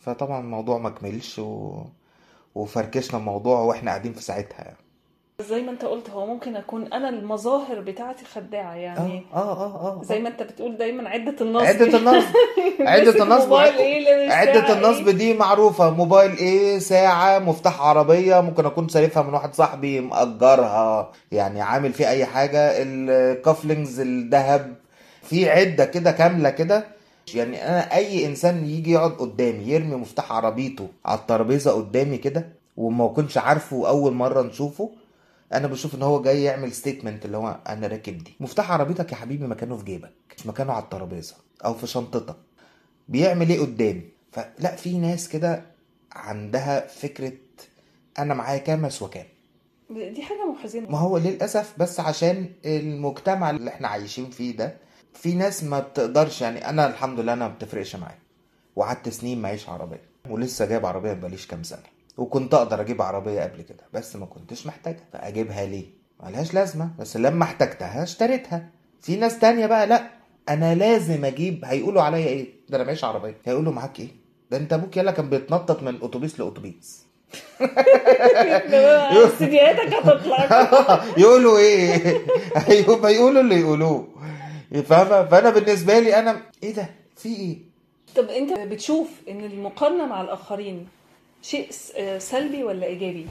فطبعا 0.00 0.40
الموضوع 0.40 0.78
ما 0.78 0.90
كملش 0.90 1.38
و... 1.38 1.72
وفركشنا 2.54 3.18
الموضوع 3.18 3.60
وإحنا 3.60 3.90
قاعدين 3.90 4.12
في 4.12 4.22
ساعتها 4.22 4.58
يعني. 4.64 4.76
زي 5.48 5.62
ما 5.62 5.70
انت 5.70 5.84
قلت 5.84 6.10
هو 6.10 6.26
ممكن 6.26 6.56
أكون 6.56 6.92
أنا 6.92 7.08
المظاهر 7.08 7.80
بتاعتي 7.80 8.24
خداعة 8.24 8.74
يعني. 8.74 9.22
آه 9.34 9.36
آه 9.36 9.64
آه 9.64 10.00
آه 10.00 10.02
زي 10.04 10.18
ما 10.18 10.28
انت 10.28 10.42
بتقول 10.42 10.76
دايما 10.76 11.08
عدة 11.08 11.34
النصب. 11.40 11.64
عدة 11.66 11.98
النصب. 11.98 12.26
ماسك 12.80 13.20
النصب. 13.22 13.54
عدة 13.54 14.66
ساعة؟ 14.66 14.72
النصب 14.72 15.08
دي 15.08 15.34
معروفة. 15.34 15.90
موبايل 15.90 16.36
إيه؟ 16.36 16.78
ساعة 16.78 17.38
مفتاح 17.38 17.80
عربية. 17.82 18.40
ممكن 18.40 18.66
أكون 18.66 18.88
سالفها 18.88 19.22
من 19.22 19.34
واحد 19.34 19.54
صاحبي 19.54 20.00
مأجرها 20.00 21.12
يعني 21.32 21.60
عامل 21.60 21.92
فيه 21.92 22.08
أي 22.08 22.24
حاجة. 22.26 22.72
ال 22.82 22.94
cufflinks 22.94 24.00
الذهب. 24.00 24.74
في 25.22 25.50
عدة 25.50 25.84
كده 25.84 26.10
كاملة 26.10 26.50
كده. 26.50 26.97
يعني 27.34 27.68
أنا 27.68 27.94
أي 27.94 28.26
إنسان 28.26 28.66
يجي 28.66 28.90
يقعد 28.92 29.10
قدامي 29.12 29.64
يرمي 29.64 29.96
مفتاح 29.96 30.32
عربيته 30.32 30.88
على 31.04 31.18
الترابيزة 31.18 31.70
قدامي 31.72 32.18
كده 32.18 32.48
وما 32.76 33.06
اكونش 33.06 33.38
عارفه 33.38 33.88
اول 33.88 34.12
مرة 34.14 34.42
نشوفه 34.42 34.90
أنا 35.52 35.66
بشوف 35.66 35.94
إن 35.94 36.02
هو 36.02 36.22
جاي 36.22 36.42
يعمل 36.42 36.72
statement 36.72 37.24
اللي 37.24 37.36
هو 37.36 37.56
أنا 37.68 37.86
راكب 37.86 38.18
دي. 38.18 38.34
مفتاح 38.40 38.70
عربيتك 38.72 39.12
يا 39.12 39.16
حبيبي 39.16 39.46
مكانه 39.46 39.76
في 39.76 39.84
جيبك 39.84 40.12
مش 40.38 40.46
مكانه 40.46 40.72
على 40.72 40.82
الترابيزة 40.84 41.34
أو 41.64 41.74
في 41.74 41.86
شنطتك. 41.86 42.36
بيعمل 43.08 43.50
إيه 43.50 43.60
قدامي؟ 43.60 44.02
فلا 44.32 44.76
في 44.76 44.98
ناس 44.98 45.28
كده 45.28 45.62
عندها 46.12 46.86
فكرة 46.86 47.32
أنا 48.18 48.34
معايا 48.34 48.58
كام 48.58 48.84
اسوى 48.84 49.08
كام. 49.08 49.26
دي 49.90 50.22
حاجة 50.22 50.50
محزنة. 50.58 50.90
ما 50.90 50.98
هو 50.98 51.18
للأسف 51.18 51.74
بس 51.78 52.00
عشان 52.00 52.48
المجتمع 52.64 53.50
اللي 53.50 53.70
إحنا 53.70 53.88
عايشين 53.88 54.30
فيه 54.30 54.56
ده 54.56 54.76
في 55.20 55.34
ناس 55.34 55.64
ما 55.64 55.80
بتقدرش 55.80 56.40
يعني 56.42 56.68
أنا 56.68 56.86
الحمد 56.86 57.20
لله 57.20 57.32
أنا 57.32 57.48
ما 57.48 57.54
بتفرقش 57.54 57.96
معايا. 57.96 58.18
وقعدت 58.76 59.08
سنين 59.08 59.42
معيش 59.42 59.68
عربية 59.68 60.02
ولسه 60.30 60.64
جايب 60.66 60.86
عربية 60.86 61.12
بقاليش 61.12 61.46
كام 61.46 61.62
سنة. 61.62 61.82
وكنت 62.16 62.54
أقدر 62.54 62.80
أجيب 62.80 63.02
عربية 63.02 63.40
قبل 63.42 63.62
كده 63.62 63.84
بس 63.92 64.16
ما 64.16 64.26
كنتش 64.26 64.66
محتاجها. 64.66 65.04
فأجيبها 65.12 65.66
ليه؟ 65.66 65.86
ملهاش 66.22 66.54
لازمة 66.54 66.90
بس 66.98 67.16
لما 67.16 67.44
احتجتها 67.44 68.02
اشتريتها. 68.02 68.68
في 69.00 69.16
ناس 69.16 69.38
تانية 69.38 69.66
بقى 69.66 69.86
لأ 69.86 70.10
أنا 70.48 70.74
لازم 70.74 71.24
أجيب. 71.24 71.64
هيقولوا 71.64 72.02
عليا 72.02 72.26
إيه؟ 72.28 72.46
ده 72.68 72.76
أنا 72.76 72.84
معيش 72.84 73.04
عربية. 73.04 73.36
هيقولوا 73.46 73.72
معاك 73.72 74.00
إيه؟ 74.00 74.08
ده 74.50 74.56
أنت 74.56 74.72
أبوك 74.72 74.96
يلا 74.96 75.10
كان 75.10 75.30
بيتنطط 75.30 75.82
من 75.82 75.98
أتوبيس 76.02 76.40
لأتوبيس. 76.40 77.04
هتطلع. 79.94 81.04
يقولوا 81.22 81.58
إيه؟ 81.58 82.18
أيوه 82.68 83.10
يقولوا 83.10 83.40
اللي 83.42 83.60
يقولوه. 83.60 84.08
فاهمة 84.72 85.24
فانا 85.28 85.50
بالنسبة 85.50 85.98
لي 85.98 86.18
أنا 86.18 86.42
إيه 86.62 86.74
ده؟ 86.74 86.88
في 87.16 87.28
إيه؟ 87.28 87.56
طب 88.16 88.28
انت 88.28 88.52
بتشوف 88.52 89.08
ان 89.28 89.44
المقارنة 89.44 90.06
مع 90.06 90.20
الآخرين 90.20 90.88
شيء 91.42 91.68
آه، 91.96 92.18
سلبي 92.18 92.64
ولا 92.64 92.86
إيجابي؟ 92.86 93.26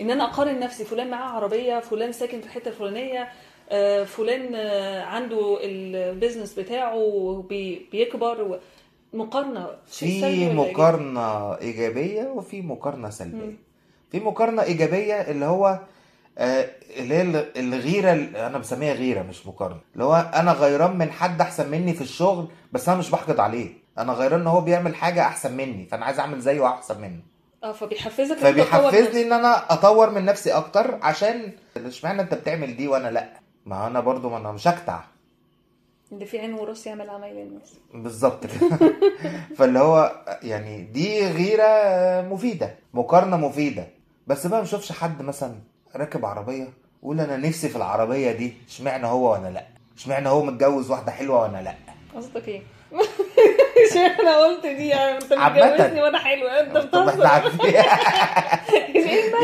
إن 0.00 0.10
أنا 0.10 0.24
أقارن 0.24 0.60
نفسي 0.60 0.84
فلان 0.84 1.10
معاه 1.10 1.30
عربية 1.36 1.78
فلان 1.80 2.12
ساكن 2.12 2.40
في 2.40 2.46
الحته 2.46 2.68
الفلانيه 2.68 3.28
آه، 3.70 4.04
فلان 4.04 4.54
آه، 4.54 5.02
عنده 5.04 5.58
ال 5.62 5.72
business 5.72 6.54
بتاعه 6.58 7.44
بي- 7.48 7.86
بيكبر 7.92 8.60
مقارنة 9.14 9.66
شيء 9.92 10.20
سلبي 10.20 10.36
في 10.36 10.42
ولا 10.42 10.50
إيجابي؟ 10.50 10.72
مقارنة 10.72 11.54
إيجابية 11.58 12.22
وفي 12.22 12.62
مقارنة 12.62 13.10
سلبية. 13.10 13.56
في 14.12 14.20
مقارنة 14.20 14.62
إيجابية 14.62 15.14
اللي 15.14 15.44
هو 15.44 15.78
اللي 16.38 17.14
هي 17.14 17.22
ال- 17.22 17.58
الغيرة 17.58 18.12
اللي 18.12 18.46
أنا 18.46 18.58
بسميها 18.58 18.92
غيرة 18.94 19.22
مش 19.22 19.46
مقارنة. 19.46 19.80
اللي 19.92 20.04
هو 20.04 20.14
أنا 20.34 20.52
غيران 20.52 20.98
من 20.98 21.10
حد 21.10 21.40
أحسن 21.40 21.70
مني 21.70 21.94
في 21.94 22.00
الشغل 22.00 22.48
بس 22.72 22.88
أنا 22.88 22.98
مش 22.98 23.10
بحقد 23.10 23.40
عليه. 23.40 23.72
أنا 23.98 24.12
غيران 24.12 24.40
إن 24.40 24.46
هو 24.46 24.60
بيعمل 24.60 24.94
حاجة 24.94 25.22
أحسن 25.26 25.56
مني 25.56 25.86
فأنا 25.90 26.04
عايز 26.04 26.18
أعمل 26.18 26.40
زيه 26.40 26.66
أحسن 26.66 27.00
منه. 27.00 27.20
آه 27.64 27.72
فبيحفزك 27.72 28.36
فبيحفزني. 28.36 29.22
إن 29.22 29.32
أنا 29.32 29.72
أطور 29.72 30.10
من 30.10 30.24
نفسي 30.24 30.52
أكتر 30.52 30.98
عشان 31.02 31.52
إشمعنى 31.76 32.22
أنت 32.22 32.34
بتعمل 32.34 32.76
دي 32.76 32.88
وأنا 32.88 33.08
لأ؟ 33.08 33.28
ما 33.66 33.86
أنا 33.86 34.00
برضو 34.00 34.30
ما 34.30 34.36
أنا 34.36 34.52
مش 34.52 34.68
هكتع 34.68 35.00
اللي 36.12 36.26
في 36.26 36.38
عين 36.38 36.54
وراس 36.54 36.86
يعمل 36.86 37.10
عمايل 37.10 37.36
الناس. 37.38 37.74
بالظبط. 37.94 38.46
كده 38.46 38.78
فاللي 39.56 39.78
هو 39.78 40.12
يعني 40.42 40.82
دي 40.82 41.26
غيرة 41.28 41.64
مفيدة 42.28 42.74
مقارنة 42.94 43.36
مفيدة. 43.36 43.86
بس 44.26 44.46
بقى 44.46 44.62
مشوفش 44.62 44.92
حد 44.92 45.22
مثلا 45.22 45.54
راكب 45.96 46.24
عربية 46.24 46.68
يقول 47.02 47.20
أنا 47.20 47.36
نفسي 47.36 47.68
في 47.68 47.76
العربية 47.76 48.32
دي 48.32 48.52
اشمعنى 48.68 49.06
هو 49.06 49.32
وأنا 49.32 49.48
لأ؟ 49.48 49.64
اشمعنى 49.96 50.28
هو 50.28 50.42
متجوز 50.42 50.90
واحدة 50.90 51.12
حلوة 51.12 51.42
وأنا 51.42 51.62
لأ؟ 51.62 51.74
قصدك 52.16 52.48
إيه؟ 52.48 52.62
أنا 54.20 54.36
قلت 54.36 54.66
دي 54.66 54.88
يعني؟ 54.88 55.12
أنت. 55.18 55.32
متجوزني 55.32 56.02
وأنا 56.02 56.18
حلوة. 56.18 56.60
أنت 56.60 56.76
بتهزر. 56.76 57.02
المثل 57.12 57.66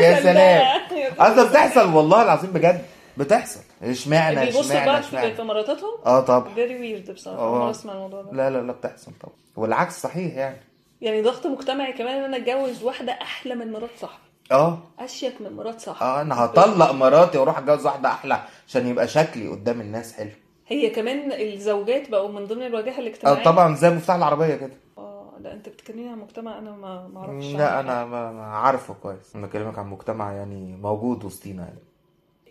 يا؟ 0.01 0.21
سلام. 0.21 0.81
أصلا 1.19 1.49
بتحصل 1.49 1.93
والله 1.93 2.21
العظيم 2.23 2.51
بجد. 2.51 2.85
بتحصل. 3.17 3.59
اشمعنى 3.83 4.49
اشمعنى 4.49 4.99
اشمعنى 4.99 5.33
في 5.35 5.41
مراتاتهم 5.43 5.91
آه 6.05 6.19
طبعا. 6.19 6.53
فيري 6.53 6.79
ويرد 6.79 7.11
بصراحة. 7.11 7.39
آه. 7.39 7.47
أول 7.49 7.59
مرة 7.59 7.71
اسمع 7.71 7.93
الموضوع 7.93 8.21
ده. 8.21 8.31
لا 8.31 8.49
لا 8.49 8.57
لا 8.61 8.73
بتحصل 8.73 9.11
طبعا. 9.21 9.35
والعكس 9.55 10.01
صحيح 10.01 10.35
يعني. 10.35 10.57
يعني 11.01 11.21
ضغط 11.21 11.47
مجتمعي 11.47 11.93
كمان 11.93 12.17
إن 12.17 12.23
أنا 12.23 12.37
أتجوز 12.37 12.83
واحدة 12.83 13.11
أحلى 13.11 13.55
من 13.55 13.71
مرات 13.71 13.89
صاحبي. 14.01 14.23
آه. 14.51 14.77
أشيك 14.99 15.41
من 15.41 15.53
مرات 15.55 15.79
صاحبي 15.79 16.05
آه 16.05 16.21
أنا 16.21 16.45
هطلق 16.45 16.91
مراتي 16.91 17.37
وأروح 17.37 17.57
أتجوز 17.57 17.85
واحدة 17.85 18.09
أحلى 18.09 18.43
عشان 18.67 18.87
يبقى 18.87 19.07
شكلي 19.07 19.47
قدام 19.47 19.81
الناس 19.81 20.13
حلو. 20.13 20.29
هي 20.67 20.89
كمان 20.89 21.31
الزوجات 21.31 22.09
بقوا 22.09 22.29
من 22.31 22.45
ضمن 22.45 22.65
الواجهة 22.65 22.95
آه 22.95 22.99
الاجتماعيه 22.99 23.43
طبعا 23.43 23.75
زي 23.75 23.89
مفتاح 23.89 24.15
العربية 24.15 24.55
كده. 24.55 24.73
آه 24.97 25.33
لا 25.41 25.53
أنت 25.53 25.69
بتكلمني 25.69 26.09
عن 26.09 26.17
مجتمع 26.19 26.57
أنا 26.57 26.71
ما 26.71 27.07
ما 27.07 27.19
أعرفش 27.19 27.45
لا. 27.45 27.79
أنا 27.79 28.05
ما 28.05 28.31
ما 28.31 28.43
عارفه 28.45 28.93
كويس. 28.93 29.35
أنا 29.35 29.47
بكلمك 29.47 29.79
عن 29.79 29.87
مجتمع 29.87 30.31
يعني 30.33 30.77
موجود 30.77 31.23
وسطينا 31.23 31.63
يعني. 31.63 31.79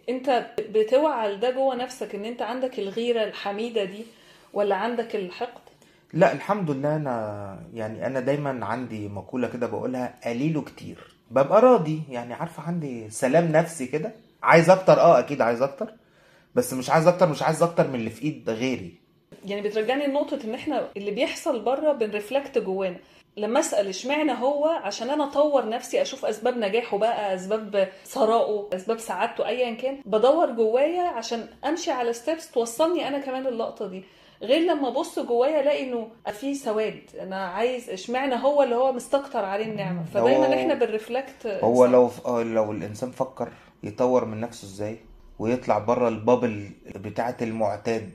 أنت 0.09 0.47
بتوعى 0.71 1.37
ده 1.37 1.51
جوه 1.51 1.75
نفسك 1.75 2.15
إن 2.15 2.25
أنت 2.25 2.43
عندك 2.43 2.79
الغيرة 2.79 3.25
الحميدة 3.25 3.85
دي 3.85 4.05
ولا 4.53 4.77
عندك 4.77 5.17
الحقد؟ 5.17 5.61
لا 6.13 6.33
الحمد 6.33 6.71
لله 6.71 6.97
أنا 6.97 7.59
يعني 7.75 8.07
أنا 8.07 8.21
دايما 8.21 8.67
عندي 8.67 9.09
مقولة 9.09 9.49
كده 9.49 9.67
بقولها 9.67 10.15
قليل 10.25 10.61
كتير. 10.65 11.15
ببقى 11.31 11.61
راضي 11.61 12.03
يعني 12.09 12.35
عارفة 12.35 12.63
عندي 12.63 13.11
سلام 13.11 13.53
نفسي 13.53 13.87
كده. 13.87 14.13
عايز 14.43 14.71
أكتر؟ 14.71 15.01
آه 15.01 15.19
أكيد 15.19 15.41
عايز 15.41 15.63
أكتر. 15.63 15.93
بس 16.55 16.73
مش 16.75 16.91
عايز 16.91 17.07
أكتر 17.07 17.29
مش 17.29 17.43
عايز 17.43 17.63
أكتر 17.63 17.89
من 17.89 17.95
اللي 17.95 18.11
في 18.11 18.23
إيد 18.23 18.51
غيري. 18.51 18.95
يعني 19.45 19.61
بترجعني 19.63 20.07
لنقطة 20.07 20.39
إن 20.45 20.55
إحنا 20.55 20.89
اللي 20.97 21.11
بيحصل 21.11 21.61
بره 21.63 21.93
بنرفلكت 21.93 22.59
جوانا. 22.59 22.97
لما 23.37 23.61
أسأل 23.61 23.89
إشمعنى 23.89 24.33
هو؟ 24.33 24.67
عشان 24.67 25.11
أنا 25.11 25.25
أطور 25.25 25.69
نفسي 25.69 26.03
أشوف 26.03 26.25
أسباب 26.25 26.57
نجاحه 26.59 26.99
بقى 26.99 27.35
أسباب 27.35 27.89
ثرائه 28.05 28.69
أسباب 28.73 28.99
سعادته 28.99 29.47
ايا 29.47 29.75
كان. 29.75 29.97
بدور 30.07 30.51
جوايا 30.51 31.03
عشان 31.03 31.47
أمشي 31.65 31.91
على 31.91 32.13
ستيبس 32.13 32.51
توصلني 32.51 33.09
أنا 33.09 33.19
كمان 33.19 33.47
اللقطه 33.47 33.87
دي. 33.87 34.05
غير 34.43 34.61
لما 34.73 34.89
أبص 34.89 35.19
جوايا 35.19 35.61
ألاقي 35.61 35.89
إنه 35.89 36.09
في 36.33 36.55
سواد. 36.55 37.03
أنا 37.21 37.37
عايز 37.47 37.91
إشمعنى 37.91 38.35
هو 38.35 38.63
اللي 38.63 38.75
هو 38.75 38.93
مستكتر 38.93 39.45
عليه 39.45 39.65
النعمة؟ 39.65 40.05
فدايما 40.15 40.55
إحنا 40.55 40.75
بنرفلكت. 40.75 41.47
هو 41.47 41.85
لو 41.87 42.11
لو 42.43 42.73
الإنسان 42.73 43.11
فكر 43.11 43.53
يطور 43.83 44.25
من 44.25 44.41
نفسه 44.41 44.65
إزاي 44.67 44.97
ويطلع 45.39 45.79
بره 45.79 46.09
ال 46.09 46.18
bubble 46.18 46.71
بتاعة 46.97 47.37
المعتاد 47.43 48.11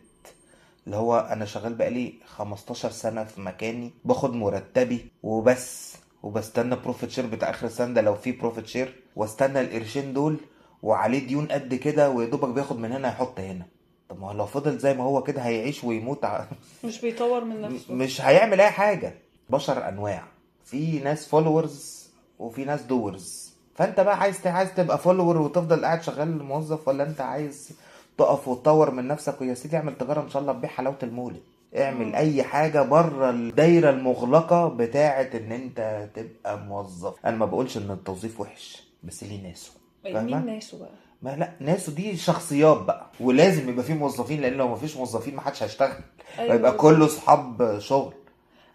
اللي 0.85 0.97
هو 0.97 1.17
أنا 1.31 1.45
شغال 1.45 1.73
بقالي 1.73 2.13
15 2.25 2.89
سنة 2.91 3.23
في 3.23 3.41
مكاني 3.41 3.91
باخد 4.05 4.33
مرتبي 4.33 5.05
وبس 5.23 5.95
وبستنى 6.23 6.75
profit 6.75 7.09
share 7.09 7.25
بتاع 7.25 7.49
آخر 7.49 7.67
السنة 7.67 7.93
ده 7.93 8.01
لو 8.01 8.15
في 8.15 8.31
profit 8.31 8.67
share 8.67 8.95
واستنى 9.15 9.61
القرشين 9.61 10.13
دول 10.13 10.37
وعليه 10.83 11.27
ديون 11.27 11.45
قد 11.47 11.75
كده 11.75 12.09
ويا 12.09 12.29
دوبك 12.29 12.49
بياخد 12.49 12.79
من 12.79 12.91
هنا 12.91 13.07
يحط 13.07 13.39
هنا. 13.39 13.65
طب 14.09 14.19
ما 14.19 14.27
هو 14.27 14.33
لو 14.33 14.45
فضل 14.45 14.77
زي 14.77 14.93
ما 14.93 15.03
هو 15.03 15.23
كده 15.23 15.41
هيعيش 15.41 15.83
ويموت 15.83 16.25
ع- 16.25 16.45
مش 16.85 17.01
بيطور 17.01 17.43
من 17.43 17.61
نفسه. 17.61 17.93
مش 17.93 18.21
هيعمل 18.21 18.61
أي 18.61 18.69
حاجة. 18.69 19.13
بشر 19.49 19.89
أنواع. 19.89 20.23
في 20.65 20.99
ناس 20.99 21.27
followers 21.27 22.09
وفي 22.39 22.65
ناس 22.65 22.81
doers 22.81 23.53
فأنت 23.75 23.99
بقى 23.99 24.19
عايز 24.19 24.47
عايز 24.47 24.73
تبقى 24.73 24.97
follower 24.97 25.37
وتفضل 25.37 25.85
قاعد 25.85 26.03
شغال 26.03 26.43
موظف 26.43 26.87
ولا 26.87 27.03
أنت 27.03 27.21
عايز 27.21 27.73
تقف 28.17 28.47
وتطور 28.47 28.91
من 28.91 29.07
نفسك؟ 29.07 29.41
ويا 29.41 29.53
سيدي 29.53 29.77
اعمل 29.77 29.97
تجارة 29.97 30.21
إن 30.21 30.29
شاء 30.29 30.41
الله 30.41 30.53
تبيع 30.53 30.69
حلاوة 30.69 30.97
المولد. 31.03 31.41
اعمل 31.77 32.05
مم. 32.05 32.15
أي 32.15 32.43
حاجة 32.43 32.81
بره 32.81 33.29
الدايرة 33.29 33.89
المغلقة 33.89 34.67
بتاعة 34.67 35.29
إن 35.33 35.51
أنت 35.51 36.09
تبقى 36.15 36.57
موظف. 36.59 37.13
أنا 37.25 37.37
ما 37.37 37.45
بقولش 37.45 37.77
إن 37.77 37.91
التوظيف 37.91 38.39
وحش 38.41 38.83
بس 39.03 39.23
ليه 39.23 39.47
ناسه؟ 39.49 39.71
مين 40.05 40.45
ناسه 40.45 40.79
بقى؟ 40.79 40.89
ما 41.21 41.35
لا 41.35 41.51
ناسه 41.59 41.91
دي 41.95 42.17
شخصيات 42.17 42.77
بقى 42.77 43.05
ولازم 43.19 43.69
يبقى 43.69 43.83
في 43.83 43.93
موظفين 43.93 44.41
لأن 44.41 44.53
لو 44.53 44.67
ما 44.67 44.75
فيش 44.75 44.97
موظفين 44.97 45.35
ما 45.35 45.41
حدش 45.41 45.63
هيشتغل 45.63 45.97
أيوة 46.39 46.55
بالظبط. 46.55 46.79
كله 46.81 47.07
صحاب 47.07 47.79
شغل. 47.79 48.13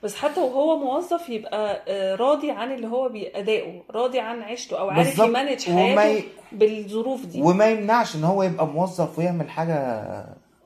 بس 0.03 0.15
حتى 0.15 0.41
وهو 0.41 0.77
موظف 0.79 1.29
يبقى 1.29 1.83
آه، 1.89 2.15
راضي 2.15 2.51
عن 2.51 2.73
اللي 2.73 2.87
هو 2.89 3.09
بأدائه 3.09 3.83
راضي 3.91 4.21
عن 4.21 4.43
عيشته 4.43 4.79
أو 4.81 4.91
عارف. 4.91 5.19
ي 5.19 5.26
manage 5.26 5.69
وما 5.71 6.01
حياته 6.01 6.19
ي- 6.19 6.25
بالظروف 6.53 7.27
دي. 7.27 7.43
وما 7.43 7.67
يمنعش 7.71 8.17
إن 8.17 8.25
هو 8.25 8.43
يبقى 8.43 8.67
موظف 8.67 9.19
ويعمل 9.19 9.51
حاجة 9.51 9.75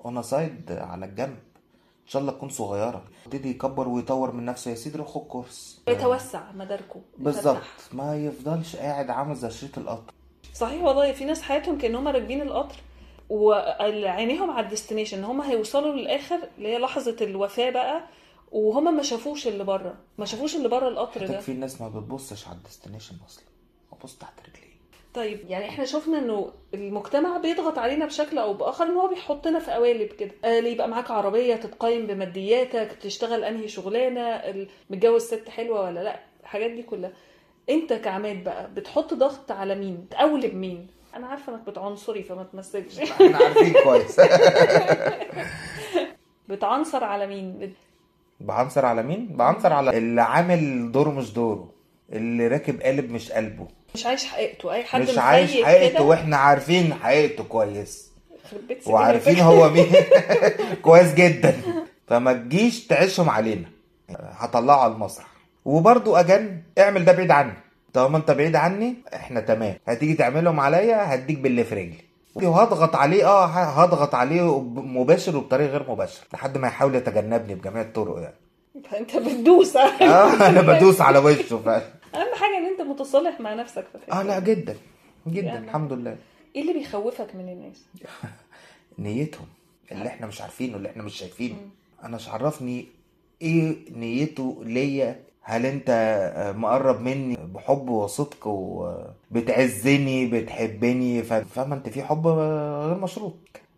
on 0.04 0.22
side 0.22 0.72
على 0.72 1.06
الجنب. 1.06 1.36
إن 2.04 2.08
شاء 2.10 2.22
الله 2.22 2.32
تكون 2.32 2.48
صغيرة. 2.48 3.02
يبتدي 3.26 3.50
يكبر 3.50 3.88
ويطور 3.88 4.32
من 4.32 4.44
نفسه. 4.44 4.70
يا 4.70 4.74
سيدي 4.76 4.98
روح 4.98 5.08
خد 5.08 5.20
كورس. 5.20 5.82
يتوسع 5.88 6.52
مداركه. 6.52 7.00
بالظبط. 7.18 7.56
ما 7.92 8.16
يفضلش 8.16 8.76
قاعد 8.76 9.10
عامل 9.10 9.34
زي 9.34 9.50
شريط 9.50 9.78
القطر. 9.78 10.12
صحيح 10.54 10.82
والله 10.82 11.12
في 11.12 11.24
ناس 11.24 11.42
حياتهم 11.42 11.78
كانهم 11.78 12.08
راكبين 12.08 12.42
القطر 12.42 12.76
وعينيهم 13.30 14.50
على 14.50 14.64
ال 14.64 14.69
destination 14.69 15.18
ان 15.18 15.24
هم 15.24 15.40
هيوصلوا 15.40 15.92
للآخر 15.92 16.38
اللي 16.58 16.68
هي 16.68 16.78
لحظة 16.78 17.16
الوفاة 17.20 17.70
بقى 17.70 18.04
وهم 18.52 18.96
ما 18.96 19.02
شافوش 19.02 19.48
اللي 19.48 19.64
بره 19.64 19.94
ما 20.18 20.24
شافوش 20.26 20.56
اللي 20.56 20.68
بره 20.68 20.88
القطر 20.88 21.26
ده. 21.26 21.40
في 21.40 21.52
ناس 21.52 21.80
ما 21.80 21.88
بتبصش 21.88 22.46
على 22.48 22.56
ال 22.56 22.61
destination 22.61 23.14
أصلا 23.26 23.44
ببص 23.92 24.18
تحت 24.18 24.32
رجليه. 24.40 24.74
طيب 25.14 25.50
يعني 25.50 25.68
إحنا 25.68 25.84
شفنا 25.84 26.18
إنه 26.18 26.52
المجتمع 26.74 27.36
بيضغط 27.38 27.78
علينا 27.78 28.06
بشكل 28.06 28.38
أو 28.38 28.54
بآخر 28.54 28.84
إن 28.84 28.96
هو 28.96 29.08
بيحطنا 29.08 29.58
في 29.58 29.70
قوالب 29.70 30.08
كده. 30.08 30.30
آه 30.44 30.58
اللي 30.58 30.72
يبقى 30.72 30.88
معاك 30.88 31.10
عربية 31.10 31.56
تتقيم 31.56 32.06
بمادياتك 32.06 32.92
تشتغل 33.02 33.44
أنهي 33.44 33.68
شغلانة 33.68 34.42
متجوز 34.90 35.22
ست 35.22 35.48
حلوة 35.48 35.80
ولا 35.84 36.00
لأ 36.04 36.20
الحاجات 36.42 36.70
دي 36.70 36.82
كلها. 36.82 37.12
انت 37.70 37.92
كعماد 37.92 38.44
بقى 38.44 38.70
بتحط 38.74 39.14
ضغط 39.14 39.50
على 39.50 39.74
مين؟ 39.74 40.06
تقولب 40.10 40.54
مين؟ 40.54 40.86
أنا 41.16 41.26
عارفة 41.26 41.54
انك 41.54 41.60
بتعنصري 41.66 42.22
فما 42.22 42.42
تمثلش. 42.42 42.98
إحنا 43.10 43.36
عارفين 43.36 43.72
كويس. 43.84 44.20
بتعنصر 46.48 47.04
على 47.04 47.26
مين؟ 47.26 47.72
بعنصر 48.40 48.86
على 48.86 49.02
مين؟ 49.02 49.26
بعنصر 49.26 49.72
على 49.72 49.98
اللي 49.98 50.22
عامل 50.22 50.92
دوره 50.92 51.10
مش 51.10 51.32
دوره 51.32 51.70
اللي 52.12 52.48
راكب 52.48 52.80
قالب 52.82 53.10
مش 53.10 53.32
قلبه. 53.32 53.66
مش 53.94 54.06
عايش 54.06 54.24
حقيقته 54.24 54.72
أي 54.72 54.84
حد 54.84 55.02
مش 55.02 55.18
عايش 55.18 55.62
حقيقته 55.62 56.02
وإحنا 56.02 56.36
عارفين 56.36 56.94
حقيقته 56.94 57.44
كويس. 57.44 58.10
وعارفين. 58.86 59.40
هو 59.40 59.68
مين. 59.68 59.92
كويس 60.84 61.14
جدا. 61.14 61.54
فما 62.06 62.32
تجيش 62.32 62.86
تعيشهم 62.86 63.30
علينا. 63.30 63.68
هطلعه 64.10 64.76
على 64.76 64.92
المسرح. 64.92 65.26
وبرضو 65.64 66.16
أجن 66.16 66.62
اعمل 66.78 67.04
ده 67.04 67.12
بعيد 67.12 67.30
عني. 67.30 67.52
طالما 67.94 68.18
انت 68.18 68.30
بعيد 68.30 68.56
عني 68.56 68.94
إحنا 69.14 69.40
تمام. 69.40 69.76
هتيجي 69.88 70.14
تعملهم 70.14 70.60
عليا 70.60 71.14
هديك 71.14 71.38
باللي 71.38 71.64
في 71.64 71.74
رجلي. 71.74 71.96
وهضغط 72.48 72.96
عليه 72.96 73.26
آه 73.26 73.44
هضغط 73.46 74.14
عليه 74.14 74.60
مباشر 74.76 75.36
وبطريقة 75.36 75.70
غير 75.70 75.90
مباشرة 75.90 76.24
لحد 76.32 76.58
ما 76.58 76.68
يحاول 76.68 76.94
يتجنبني 76.94 77.54
بجميع 77.54 77.82
الطرق 77.82 78.18
يعني. 78.18 78.34
فانت 78.90 79.16
بتدوس. 79.16 79.76
آه 79.76 80.48
أنا 80.48 80.60
بدوس 80.60 81.00
على 81.00 81.18
وشه 81.18 81.58
فعلا. 81.58 81.82
اهم 82.14 82.34
حاجة 82.34 82.58
ان 82.58 82.66
انت 82.66 82.80
متصالح 82.80 83.40
مع 83.40 83.54
نفسك 83.54 83.84
في 84.06 84.12
آه 84.12 84.22
لا 84.22 84.38
جدا 84.38 84.76
جدا 85.28 85.46
يعني- 85.46 85.66
الحمد 85.66 85.92
لله. 85.92 86.16
إيه 86.56 86.62
اللي 86.62 86.72
بيخوفك 86.72 87.34
من 87.34 87.48
الناس؟ 87.48 87.82
نيتهم 88.98 89.46
اللي 89.92 90.08
إحنا 90.08 90.26
مش 90.26 90.40
عارفينه 90.40 90.76
اللي 90.76 90.88
إحنا 90.88 91.02
مش 91.02 91.14
شايفينه. 91.18 91.56
أنا 92.04 92.16
مش 92.16 92.28
عرفني 92.28 92.86
إيه 93.42 93.76
نيته 93.96 94.62
ليا 94.66 95.20
هل 95.46 95.66
انت 95.66 95.90
آه، 96.36 96.52
مقرب 96.52 97.00
مني 97.00 97.36
بحب 97.54 97.88
وصدق 97.88 98.46
وبتعزني 98.46 100.26
بتحبني 100.26 101.22
ف- 101.22 101.32
فاهمة 101.32 101.76
انت 101.76 101.88
في 101.88 102.02
حب 102.02 102.26
غير 102.26 102.98
مشروط. 102.98 103.34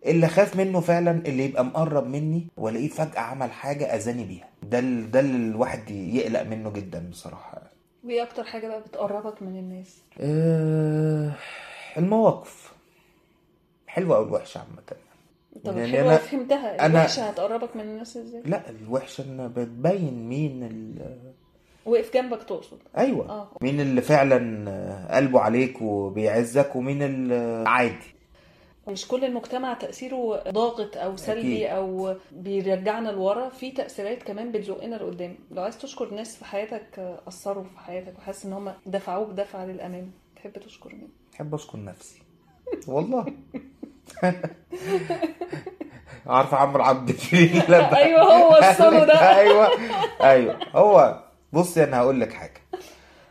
اللي 0.07 0.29
خاف 0.29 0.57
منه 0.57 0.81
فعلا 0.81 1.11
اللي 1.11 1.45
يبقى 1.45 1.65
مقرب 1.65 2.07
مني 2.07 2.47
والاقيه 2.57 2.89
فجأة 2.89 3.21
عمل 3.21 3.53
حاجة 3.53 3.85
أذاني 3.97 4.25
بيها. 4.25 4.49
ده 4.63 4.79
ال- 4.79 5.11
ده 5.11 5.21
اللي 5.21 5.37
الواحد 5.51 5.91
يقلق 5.91 6.43
منه 6.43 6.71
جدا 6.71 7.09
بصراحة. 7.11 7.63
وإيه 8.05 8.23
أكتر 8.23 8.45
حاجة 8.45 8.69
بقى 8.69 8.81
بتقربك 8.81 9.43
من 9.43 9.57
الناس؟ 9.59 10.03
آه، 10.21 11.33
المواقف. 11.99 12.73
حلوة 13.87 14.17
أو 14.17 14.23
الوحشة 14.23 14.59
عامة. 14.59 14.83
طب 15.65 15.77
يعني 15.79 15.85
الحلوه 15.91 16.17
أنا- 16.17 16.21
فهمتها. 16.21 16.77
أنا- 16.79 16.83
الوحشة 16.85 17.23
هتقربك 17.23 17.77
من 17.77 17.83
الناس 17.83 18.17
إزاي؟ 18.17 18.43
لا 18.45 18.71
الوحشة 18.71 19.25
ان 19.25 19.49
بتبين 19.49 20.29
مين 20.29 20.63
ال... 20.63 20.95
وقف 21.87 22.15
جنبك 22.15 22.43
تقصد. 22.43 22.79
أيوه. 22.99 23.29
آه. 23.31 23.49
مين 23.61 23.81
اللي 23.81 24.01
فعلا 24.03 24.39
قلبه 25.17 25.41
عليك 25.41 25.83
وبيعزك 25.83 26.77
ومين 26.77 27.03
اللي 27.03 27.65
عادي. 27.69 28.17
مش 28.89 29.09
كل 29.09 29.25
المجتمع 29.25 29.75
تأثيره 29.75 30.43
ضاغط 30.51 30.97
أو 30.97 31.17
سلبي 31.17 31.67
أكيد. 31.67 31.77
أو 31.77 32.15
بيرجعنا 32.33 33.09
لورا 33.09 33.49
في 33.49 33.71
تأثيرات 33.71 34.23
كمان 34.23 34.53
بتزقنا 34.53 34.97
لقدام. 34.97 35.35
لو 35.51 35.63
عايز 35.63 35.79
تشكر 35.79 36.15
ناس 36.15 36.37
في 36.37 36.45
حياتك 36.45 37.19
أثروا 37.29 37.65
في 37.65 37.79
حياتك 37.79 38.19
وحاسس 38.19 38.47
إن 38.47 38.53
هم 38.53 38.73
دفعوك 38.87 39.31
دفعة 39.31 39.65
للأمام. 39.67 40.11
تحب 40.37 40.53
تشكر 40.53 40.89
مين؟ 40.95 41.09
بحب 41.33 41.55
أشكر 41.55 41.79
نفسي. 41.79 42.23
والله. 42.89 43.27
عارف 46.27 46.55
عمرو 46.55 46.83
عبد 46.85 47.09
الجليل 47.09 47.63
لما 47.69 47.97
أيوه 48.03 48.23
هو 48.23 48.57
الصلو 48.71 49.05
ده. 49.05 49.15
أيوه. 49.39 49.69
أيوه. 50.23 50.59
هو 50.75 51.23
بصي 51.57 51.85
أنا 51.85 51.99
هقول 51.99 52.21
لك 52.21 52.33
حاجة. 52.33 52.61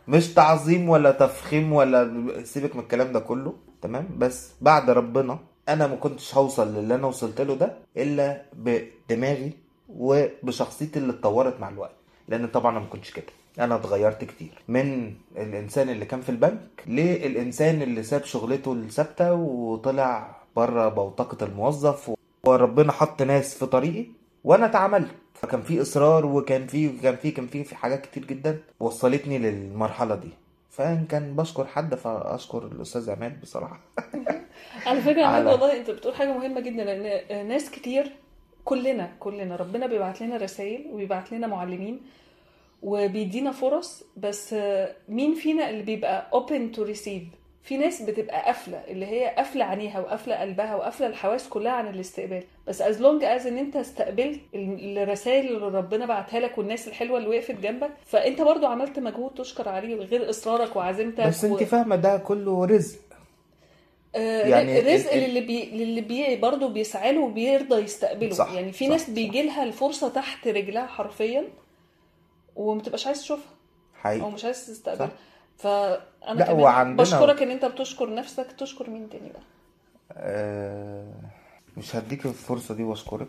مش 0.08 0.34
تعظيم 0.34 0.90
ولا 0.90 1.12
تفخيم 1.12 1.74
ولا 1.74 2.00
سيبك 2.44 2.76
من 2.76 2.82
الكلام 2.82 3.12
ده 3.12 3.20
كله 3.20 3.54
تمام؟ 3.82 4.08
بس 4.18 4.52
بعد 4.62 4.90
ربنا 4.90 5.40
أنا 5.70 5.88
ما 5.88 5.96
كنتش 5.96 6.36
هوصل 6.36 6.74
للي 6.76 6.96
أنا 6.96 7.08
وصلت 7.08 7.42
له 7.42 7.56
ده 7.56 7.74
إلا 7.98 8.42
بدماغي 8.54 9.52
وبشخصيتي 9.90 11.00
اللي 11.00 11.14
اتطورت 11.14 11.60
مع 11.60 11.70
الوقت. 11.70 11.96
لأن 12.28 12.48
طبعا 12.48 12.72
أنا 12.72 12.80
ما 12.80 12.86
كنتش 12.86 13.12
كده. 13.12 13.26
أنا 13.60 13.76
اتغيرت 13.76 14.24
كتير. 14.24 14.62
من 14.68 15.14
الإنسان 15.38 15.90
اللي 15.90 16.06
كان 16.06 16.22
في 16.22 16.30
البنك 16.30 16.84
للإنسان 16.88 17.82
اللي 17.82 18.04
ساب 18.04 18.24
شغلته 18.24 18.74
الثابتة 18.74 19.34
وطلع 19.34 20.36
بره 20.56 20.90
بوتقة 20.90 21.46
الموظف 21.46 22.12
وربنا 22.48 22.92
حط 22.92 23.22
ناس 23.22 23.56
في 23.58 23.66
طريقي 23.66 24.06
وأنا 24.44 24.66
اتعاملت. 24.66 25.12
فكان 25.46 25.62
في 25.62 25.82
إصرار 25.82 26.26
وكان 26.26 26.68
في 26.68 26.90
كان 26.90 27.16
في 27.16 27.32
كان 27.32 27.48
في 27.48 27.64
في 27.64 27.76
حاجات 27.76 28.06
كتير 28.06 28.26
جدا 28.26 28.60
وصلتني 28.80 29.38
للمرحلة 29.38 30.16
دي. 30.16 30.30
فان 30.70 31.06
كان 31.06 31.36
بشكر 31.36 31.66
حد 31.66 31.96
فأشكر 31.96 32.66
الأستاذ 32.66 33.10
عماد 33.10 33.42
بصراحة. 33.42 33.80
على 34.88 35.02
فكرة 35.02 35.22
يا 35.22 35.26
عماد 35.26 35.46
والله 35.48 35.78
أنت 35.78 35.92
بتقول 35.92 36.16
حاجة 36.16 36.34
مهمة 36.38 36.60
جدا 36.62 36.84
لأن 36.84 37.48
ناس 37.48 37.72
كتير 37.72 38.12
كلنا 38.66 39.12
كلنا 39.20 39.56
ربنا 39.56 39.88
بيبعت 39.88 40.22
لنا 40.22 40.38
رسائل 40.38 40.86
وبيبعت 40.92 41.32
لنا 41.32 41.48
معلمين 41.48 42.02
وبيدينا 42.84 43.52
فرص 43.52 44.04
بس 44.18 44.56
مين 45.10 45.36
فينا 45.36 45.70
اللي 45.70 45.84
بيبقى 45.84 46.30
open 46.34 46.76
to 46.78 46.80
receive 46.80 47.24
في 47.66 47.78
ناس 47.78 48.02
بتبقى 48.02 48.42
قافلة 48.46 48.82
اللي 48.88 49.06
هي 49.06 49.34
قافلة 49.38 49.66
عينيها 49.66 50.00
وقافلة 50.00 50.36
قلبها 50.36 50.76
وقافلة 50.76 51.08
الحواس 51.08 51.50
كلها 51.50 51.72
عن 51.72 51.88
الاستقبال. 51.88 52.44
بس 52.68 52.82
as 52.82 53.02
long 53.02 53.24
as 53.24 53.48
ان 53.48 53.58
انت 53.58 53.76
استقبلت 53.76 54.40
ال- 54.56 54.98
الرسائل 54.98 55.48
اللي 55.48 55.78
ربنا 55.78 56.06
بعتها 56.06 56.40
لك 56.40 56.58
والناس 56.58 56.88
الحلوة 56.88 57.18
اللي 57.18 57.30
وقفت 57.30 57.52
جنبك 57.56 57.90
فانت 58.06 58.42
برضو 58.42 58.66
عملت 58.66 59.00
مجهود 59.00 59.32
تشكر 59.34 59.70
عليه 59.70 59.96
غير 59.96 60.30
إصرارك 60.30 60.76
وعزيمتك 60.76 61.28
بس 61.28 61.46
انت 61.46 61.62
و... 61.62 61.66
فاهمة 61.66 61.96
ده 61.96 62.18
كله 62.18 62.66
رزق. 62.66 63.00
آه، 64.16 64.48
يعني 64.48 64.80
الرزق 64.80 65.14
ال- 65.14 65.20
للي 65.30 65.42
بي 65.42 65.66
للي 65.66 66.02
بي 66.02 66.36
برضه 66.36 66.68
بيسعى 66.70 67.12
له 67.14 67.22
وبيرضى 67.22 67.76
يستقبله. 67.84 68.34
صح، 68.34 68.52
يعني 68.54 68.72
في 68.72 68.86
صح، 68.86 68.92
ناس 68.92 69.02
صح. 69.02 69.10
بيجي 69.10 69.44
لها 69.44 69.64
الفرصة 69.64 70.10
تحت 70.10 70.48
رجلها 70.48 70.86
حرفيا 70.86 71.44
وما 72.56 72.82
تبقاش 72.82 73.08
عايز 73.08 73.22
تشوفها. 73.22 73.46
أو 73.96 74.00
حقيقي 74.02 74.32
مش 74.32 74.46
عايز 74.46 74.68
تستقبلها. 74.68 75.08
صح. 75.08 75.14
فأنا 75.58 76.00
لا، 76.34 76.84
بشكرك 76.84 77.42
إن 77.42 77.52
أنت 77.52 77.66
بتشكر 77.66 78.14
نفسك 78.14 78.48
تشكر 78.58 78.90
مين 78.90 79.10
تاني 79.10 79.30
بقى؟ 79.30 79.42
آه 80.18 81.06
مش 81.78 81.96
هديك 81.96 82.26
الفرصة 82.26 82.74
دي 82.76 82.84
وأشكرك. 82.84 83.28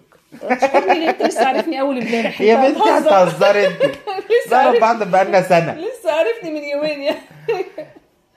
تشكرني 0.51 0.99
ليه؟ 0.99 1.11
أنت 1.11 1.23
لسه 1.23 1.47
عارفني 1.47 1.81
أول 1.81 1.99
امبارح. 1.99 2.41
يا 2.41 2.55
بنتي 2.69 2.81
هتهزر. 2.81 3.09
هتهزري 3.09 3.67
أنت. 3.69 3.83
لسه 4.47 4.57
عارف 4.57 4.81
بعض 4.81 5.03
بقالنا 5.03 5.43
سنة. 5.43 5.75
لسه 5.75 6.13
عارفني 6.13 6.51
من 6.51 6.65
يومين 6.65 7.03
يعني. 7.03 7.19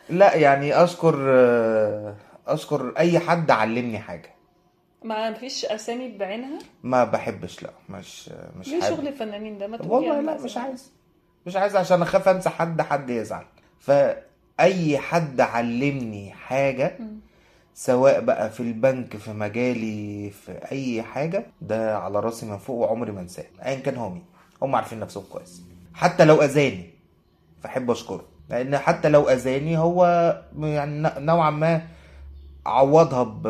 لا 0.09 0.35
يعني 0.35 0.83
أشكر 0.83 1.15
آه، 1.29 2.15
أشكر 2.47 2.93
أي 2.97 3.19
حد 3.19 3.51
علمني 3.51 3.99
حاجة. 3.99 4.35
ما 5.03 5.33
فيش 5.33 5.65
أسامي 5.65 6.17
بعينها؟ 6.17 6.59
ما 6.83 7.03
بحبش 7.03 7.63
لا 7.63 7.69
مش 7.89 8.29
مش 8.55 8.67
ليه 8.67 8.81
شغل 8.81 9.07
الفنانين 9.07 9.57
ده؟ 9.57 9.67
ما 9.67 9.77
والله 9.81 10.13
يعني 10.13 10.25
لا. 10.25 10.37
مش 10.41 10.57
عايز. 10.57 10.91
مش 11.45 11.55
عايز 11.55 11.75
عشان 11.75 12.01
أخاف 12.01 12.29
أنسى 12.29 12.49
حد 12.49 12.81
حد 12.81 13.09
يزعل. 13.09 13.45
فأي 13.79 14.97
حد 14.97 15.41
علمني 15.41 16.31
حاجة 16.31 16.95
مم. 16.99 17.19
سواء 17.73 18.19
بقى 18.21 18.49
في 18.49 18.59
البنك 18.59 19.17
في 19.17 19.33
مجالي 19.33 20.29
في 20.29 20.51
أي 20.71 21.01
حاجة 21.03 21.45
ده 21.61 21.97
على 21.97 22.19
راسي 22.19 22.45
من 22.45 22.57
فوق 22.57 22.75
وعمري 22.77 23.11
ما 23.11 23.21
انساه 23.21 23.45
ايا 23.65 23.79
كان 23.79 23.95
هو 23.95 24.09
مين. 24.09 24.25
هم 24.61 24.75
عارفين 24.75 24.99
نفسهم 24.99 25.23
كويس. 25.31 25.63
حتى 25.93 26.25
لو 26.25 26.41
أذاني 26.41 26.89
فأحب 27.63 27.91
أشكره. 27.91 28.25
لأن 28.49 28.77
حتى 28.77 29.09
لو 29.09 29.29
أذاني 29.29 29.77
هو 29.77 30.05
يعني 30.59 31.09
نوعا 31.17 31.49
ما 31.49 31.87
عوضها 32.65 33.23
ب... 33.23 33.41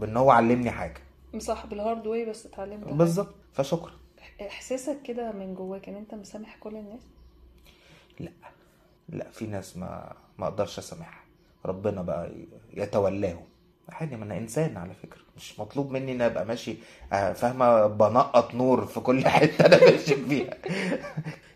بإن 0.00 0.16
هو 0.16 0.30
علمني 0.30 0.70
حاجة. 0.70 1.00
مصاحب 1.34 1.72
ال 1.72 1.79
hard 1.79 2.06
way 2.06 2.24
بس 2.24 2.46
اتعلمت 2.46 2.84
حاجة. 2.84 2.94
بالظبط. 2.94 3.34
فشكرا. 3.52 3.92
إحساسك 4.40 5.02
كده 5.04 5.32
من 5.32 5.54
جواك 5.54 5.88
إن 5.88 5.94
أنت 5.96 6.14
مسامح 6.14 6.56
كل 6.60 6.76
الناس؟ 6.76 7.00
لا. 8.20 8.30
لا 9.08 9.30
في 9.30 9.46
ناس 9.46 9.76
ما 9.76 10.12
ما 10.38 10.46
أقدرش 10.46 10.78
اسامحها. 10.78 11.24
ربنا 11.66 12.02
بقى 12.02 12.30
يتولاهم 12.74 13.44
عادي 13.88 14.16
ما 14.16 14.24
أنا 14.24 14.38
انسان 14.38 14.76
على 14.76 14.94
فكرة. 14.94 15.20
مش 15.36 15.60
مطلوب 15.60 15.90
مني 15.90 16.12
إن 16.12 16.22
أبقى 16.22 16.44
ماشي 16.46 16.76
آه، 17.12 17.32
فاهمة 17.32 17.86
بنقط 17.86 18.54
نور 18.54 18.86
في 18.86 19.00
كل 19.00 19.28
حتة 19.28 19.66
أنا 19.66 19.80
ماشي 19.90 20.16
فيها. 20.16 20.54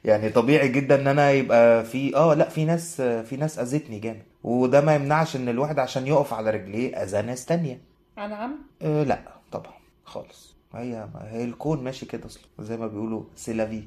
يعني 0.04 0.28
طبيعي 0.30 0.68
جدا 0.68 0.94
إن 1.00 1.06
أنا 1.06 1.30
يبقى 1.30 1.84
في 1.84 2.16
آه 2.16 2.34
لا 2.34 2.48
في 2.48 2.64
ناس 2.64 3.00
في 3.00 3.36
ناس 3.36 3.58
أذتني 3.58 3.98
جامد. 3.98 4.22
وده 4.44 4.80
ما 4.80 4.94
يمنعش 4.94 5.36
إن 5.36 5.48
الواحد 5.48 5.78
عشان 5.78 6.06
يقف 6.06 6.34
على 6.34 6.50
رجليه 6.50 6.96
اذى 7.02 7.22
ناس 7.22 7.44
تانية. 7.46 7.80
عن 8.16 8.32
عم؟ 8.32 8.56
أه 8.82 9.02
لا 9.02 9.20
طبعا 9.52 9.72
خالص. 10.04 10.54
هي 10.74 11.08
هي 11.20 11.44
الكون 11.44 11.84
ماشي 11.84 12.06
كده 12.06 12.26
أصلا. 12.26 12.42
زي 12.58 12.76
ما 12.76 12.86
بيقولوا 12.86 13.22
سيلافي 13.36 13.82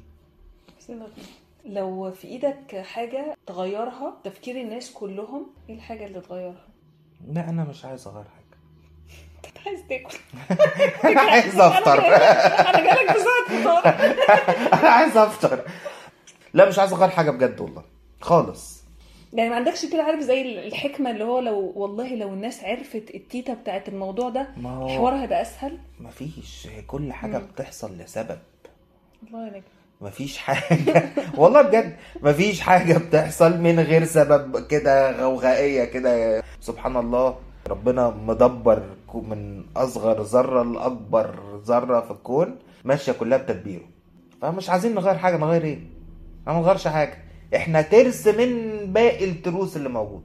لو 1.64 2.10
في 2.12 2.28
إيدك 2.28 2.76
حاجة 2.84 3.36
تغيرها 3.46 4.16
تفكير 4.24 4.56
الناس 4.60 4.90
كلهم 4.90 5.46
إيه 5.68 5.74
الحاجة 5.74 6.06
اللي 6.06 6.20
تغيرها؟ 6.20 6.66
لا 7.28 7.48
أنا 7.48 7.64
مش 7.64 7.84
عايز 7.84 8.06
أغير 8.06 8.24
حاجة. 8.24 8.42
أنت 9.48 9.66
عايز 9.66 9.80
تاكل. 9.88 10.18
أنا 11.12 11.20
عايز 11.20 11.60
أفطر. 11.60 11.98
أنا 12.06 12.80
جالك 12.80 13.12
فطار. 13.16 13.86
أنا 14.80 14.88
عايز 14.88 15.16
أفطر. 15.16 15.64
لا 16.54 16.68
مش 16.68 16.78
عايز 16.78 16.92
أغير 16.92 17.08
حاجة 17.08 17.30
بجد 17.30 17.60
والله. 17.60 17.82
خالص. 18.20 18.82
يعني 19.32 19.50
ما 19.50 19.56
عندكش 19.56 19.86
كده 19.86 20.02
عارف 20.02 20.20
زي 20.20 20.66
الحكمة 20.66 21.10
اللي 21.10 21.24
هو 21.24 21.38
لو 21.40 21.72
والله 21.76 22.14
لو 22.14 22.28
الناس 22.28 22.64
عرفت 22.64 23.10
التيتا 23.14 23.54
بتاعت 23.54 23.88
الموضوع 23.88 24.28
ده 24.28 24.48
ما 24.56 24.70
هو 24.70 24.86
الحوار 24.86 25.14
هيبقى 25.14 25.42
أسهل؟ 25.42 25.78
مفيش 26.00 26.68
كل 26.86 27.12
حاجة 27.12 27.38
مم. 27.38 27.46
بتحصل 27.46 27.98
لسبب. 27.98 28.38
الله 29.26 29.46
ينجم. 29.46 29.62
مفيش 30.02 30.38
حاجة. 30.38 31.08
والله 31.38 31.62
بجد 31.62 31.96
مفيش 32.22 32.60
حاجة 32.60 32.98
بتحصل 32.98 33.58
من 33.60 33.80
غير 33.80 34.04
سبب 34.04 34.66
كده 34.66 35.10
غوغائية 35.20 35.84
كده. 35.84 36.42
سبحان 36.60 36.96
الله 36.96 37.36
ربنا 37.68 38.10
مدبر 38.10 38.82
من 39.14 39.64
أصغر 39.76 40.22
ذرة 40.22 40.62
لأكبر 40.62 41.34
ذرة 41.66 42.00
في 42.00 42.10
الكون 42.10 42.58
ماشية 42.84 43.12
كلها 43.12 43.38
بتدبيره. 43.38 43.84
فمش 44.42 44.70
عايزين 44.70 44.94
نغير 44.94 45.18
حاجة 45.18 45.36
نغير 45.36 45.64
إيه؟ 45.64 45.78
ما 46.46 46.52
نغيرش 46.52 46.88
حاجة. 46.88 47.18
إحنا 47.56 47.82
ترس 47.82 48.26
من 48.26 48.78
باقي 48.92 49.24
التروس 49.24 49.76
اللي 49.76 49.88
موجود. 49.88 50.22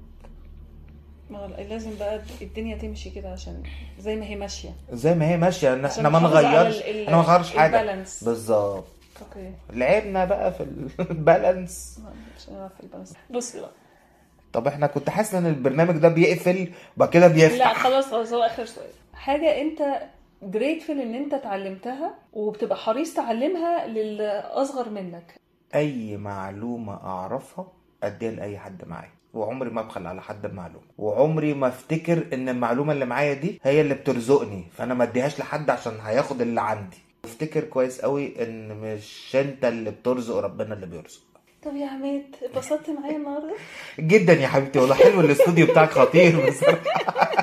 ما 1.30 1.38
لازم 1.70 1.92
بقى 2.00 2.22
الدنيا 2.42 2.78
تمشي 2.78 3.10
كده 3.10 3.30
عشان 3.30 3.64
زي 4.00 4.16
ما 4.16 4.26
هي 4.26 4.36
ماشية. 4.36 4.70
زي 4.92 5.16
ما 5.16 5.30
هي 5.30 5.38
ماشية. 5.38 5.74
إن 5.74 5.86
إحنا 5.86 6.10
ما 6.10 6.20
نغيرش. 6.20 6.82
إحنا 6.82 7.18
ما 7.18 7.22
نغيرش 7.24 7.56
حاجة. 7.56 8.04
بالظبط. 8.22 8.97
okay. 9.22 9.54
لعبنا 9.74 10.26
بقى 10.26 10.54
في 10.54 10.64
ال 11.12 11.22
balance. 11.22 12.00
مش 12.38 12.50
هنعرف 12.50 12.74
في 12.78 12.84
ال 12.84 12.87
balance. 12.87 13.14
بص 13.30 13.56
بقى. 13.56 13.70
طب 14.54 14.68
إحنا 14.68 14.88
كنت 14.88 15.10
حاسس 15.10 15.36
إن 15.36 15.46
البرنامج 15.46 15.98
ده 15.98 16.08
بيقفل 16.10 16.72
وبعد 16.98 17.10
كده 17.10 17.28
لا 17.28 17.34
بيفتح 17.34 17.84
خلاص 17.84 18.06
خلاص 18.06 18.34
هو 18.34 18.44
آخر 18.44 18.66
سؤال. 18.66 18.88
حاجة 19.14 19.62
أنت 19.62 19.82
جريتفل 20.44 21.02
إن 21.02 21.16
أنت 21.16 21.34
اتعلمتها 21.34 22.14
وبتبقى 22.34 22.78
حريص 22.78 23.14
تعلمها 23.14 23.88
للأصغر 23.88 24.90
منك؟ 24.90 25.36
أي 25.76 26.18
معلومة 26.18 26.94
أعرفها 26.94 27.68
أديها 28.04 28.32
لأي 28.32 28.58
حد 28.60 28.88
معايا. 28.88 29.12
وعمري 29.34 29.70
ما 29.70 29.82
أبخل 29.82 30.08
على 30.08 30.22
حد 30.22 30.48
بمعلومة. 30.48 30.86
وعمري 30.98 31.54
ما 31.54 31.68
أفتكر 31.68 32.28
إن 32.34 32.50
المعلومة 32.50 32.94
اللي 32.94 33.06
معايا 33.06 33.34
دي 33.34 33.60
هي 33.64 33.82
اللي 33.82 33.94
بترزقني. 33.94 34.68
فأنا 34.74 34.94
ما 34.94 35.04
أديهاش 35.04 35.40
لحد 35.40 35.70
عشان 35.70 35.94
هياخد 36.04 36.42
اللي 36.42 36.62
عندي. 36.62 36.98
افتكر 37.28 37.64
كويس 37.64 38.02
قوي 38.02 38.34
ان 38.44 38.70
مش 38.82 39.36
انت 39.36 39.66
اللي 39.66 39.92
بترزق 39.92 40.36
ربنا 40.36 40.74
اللي 40.74 40.86
بيرزق. 40.86 41.22
طب 41.64 41.76
يا 41.76 41.88
عماد 41.88 42.36
اتبسطت 42.44 42.90
معايا 42.90 43.18
النهارده؟ 43.18 43.54
جدا 44.00 44.34
يا 44.34 44.48
حبيبتي 44.48 44.80
والله. 44.80 44.96
حلو 44.96 45.22
الاستوديو 45.22 45.66
بتاعك 45.68 45.90
خطير 45.90 46.50
بصراحة. 46.50 46.82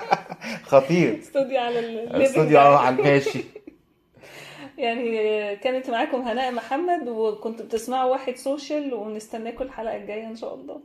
خطير. 0.72 1.18
استوديو 1.18 1.58
على 1.60 1.78
ال- 1.78 2.16
الاستوديو 2.16 2.58
آه 2.58 2.78
على 2.78 2.96
الماشي. 2.96 3.44
يعني 4.78 5.56
كانت 5.56 5.90
معاكم 5.90 6.20
هناء 6.22 6.52
محمد 6.52 7.08
وكنتوا 7.08 7.66
بتسمعوا 7.66 8.10
واحد 8.10 8.36
social 8.36 8.94
ونستناكم 8.94 9.64
الحلقة 9.64 9.96
الجاية 9.96 10.26
إن 10.26 10.36
شاء 10.36 10.54
الله. 10.54 10.80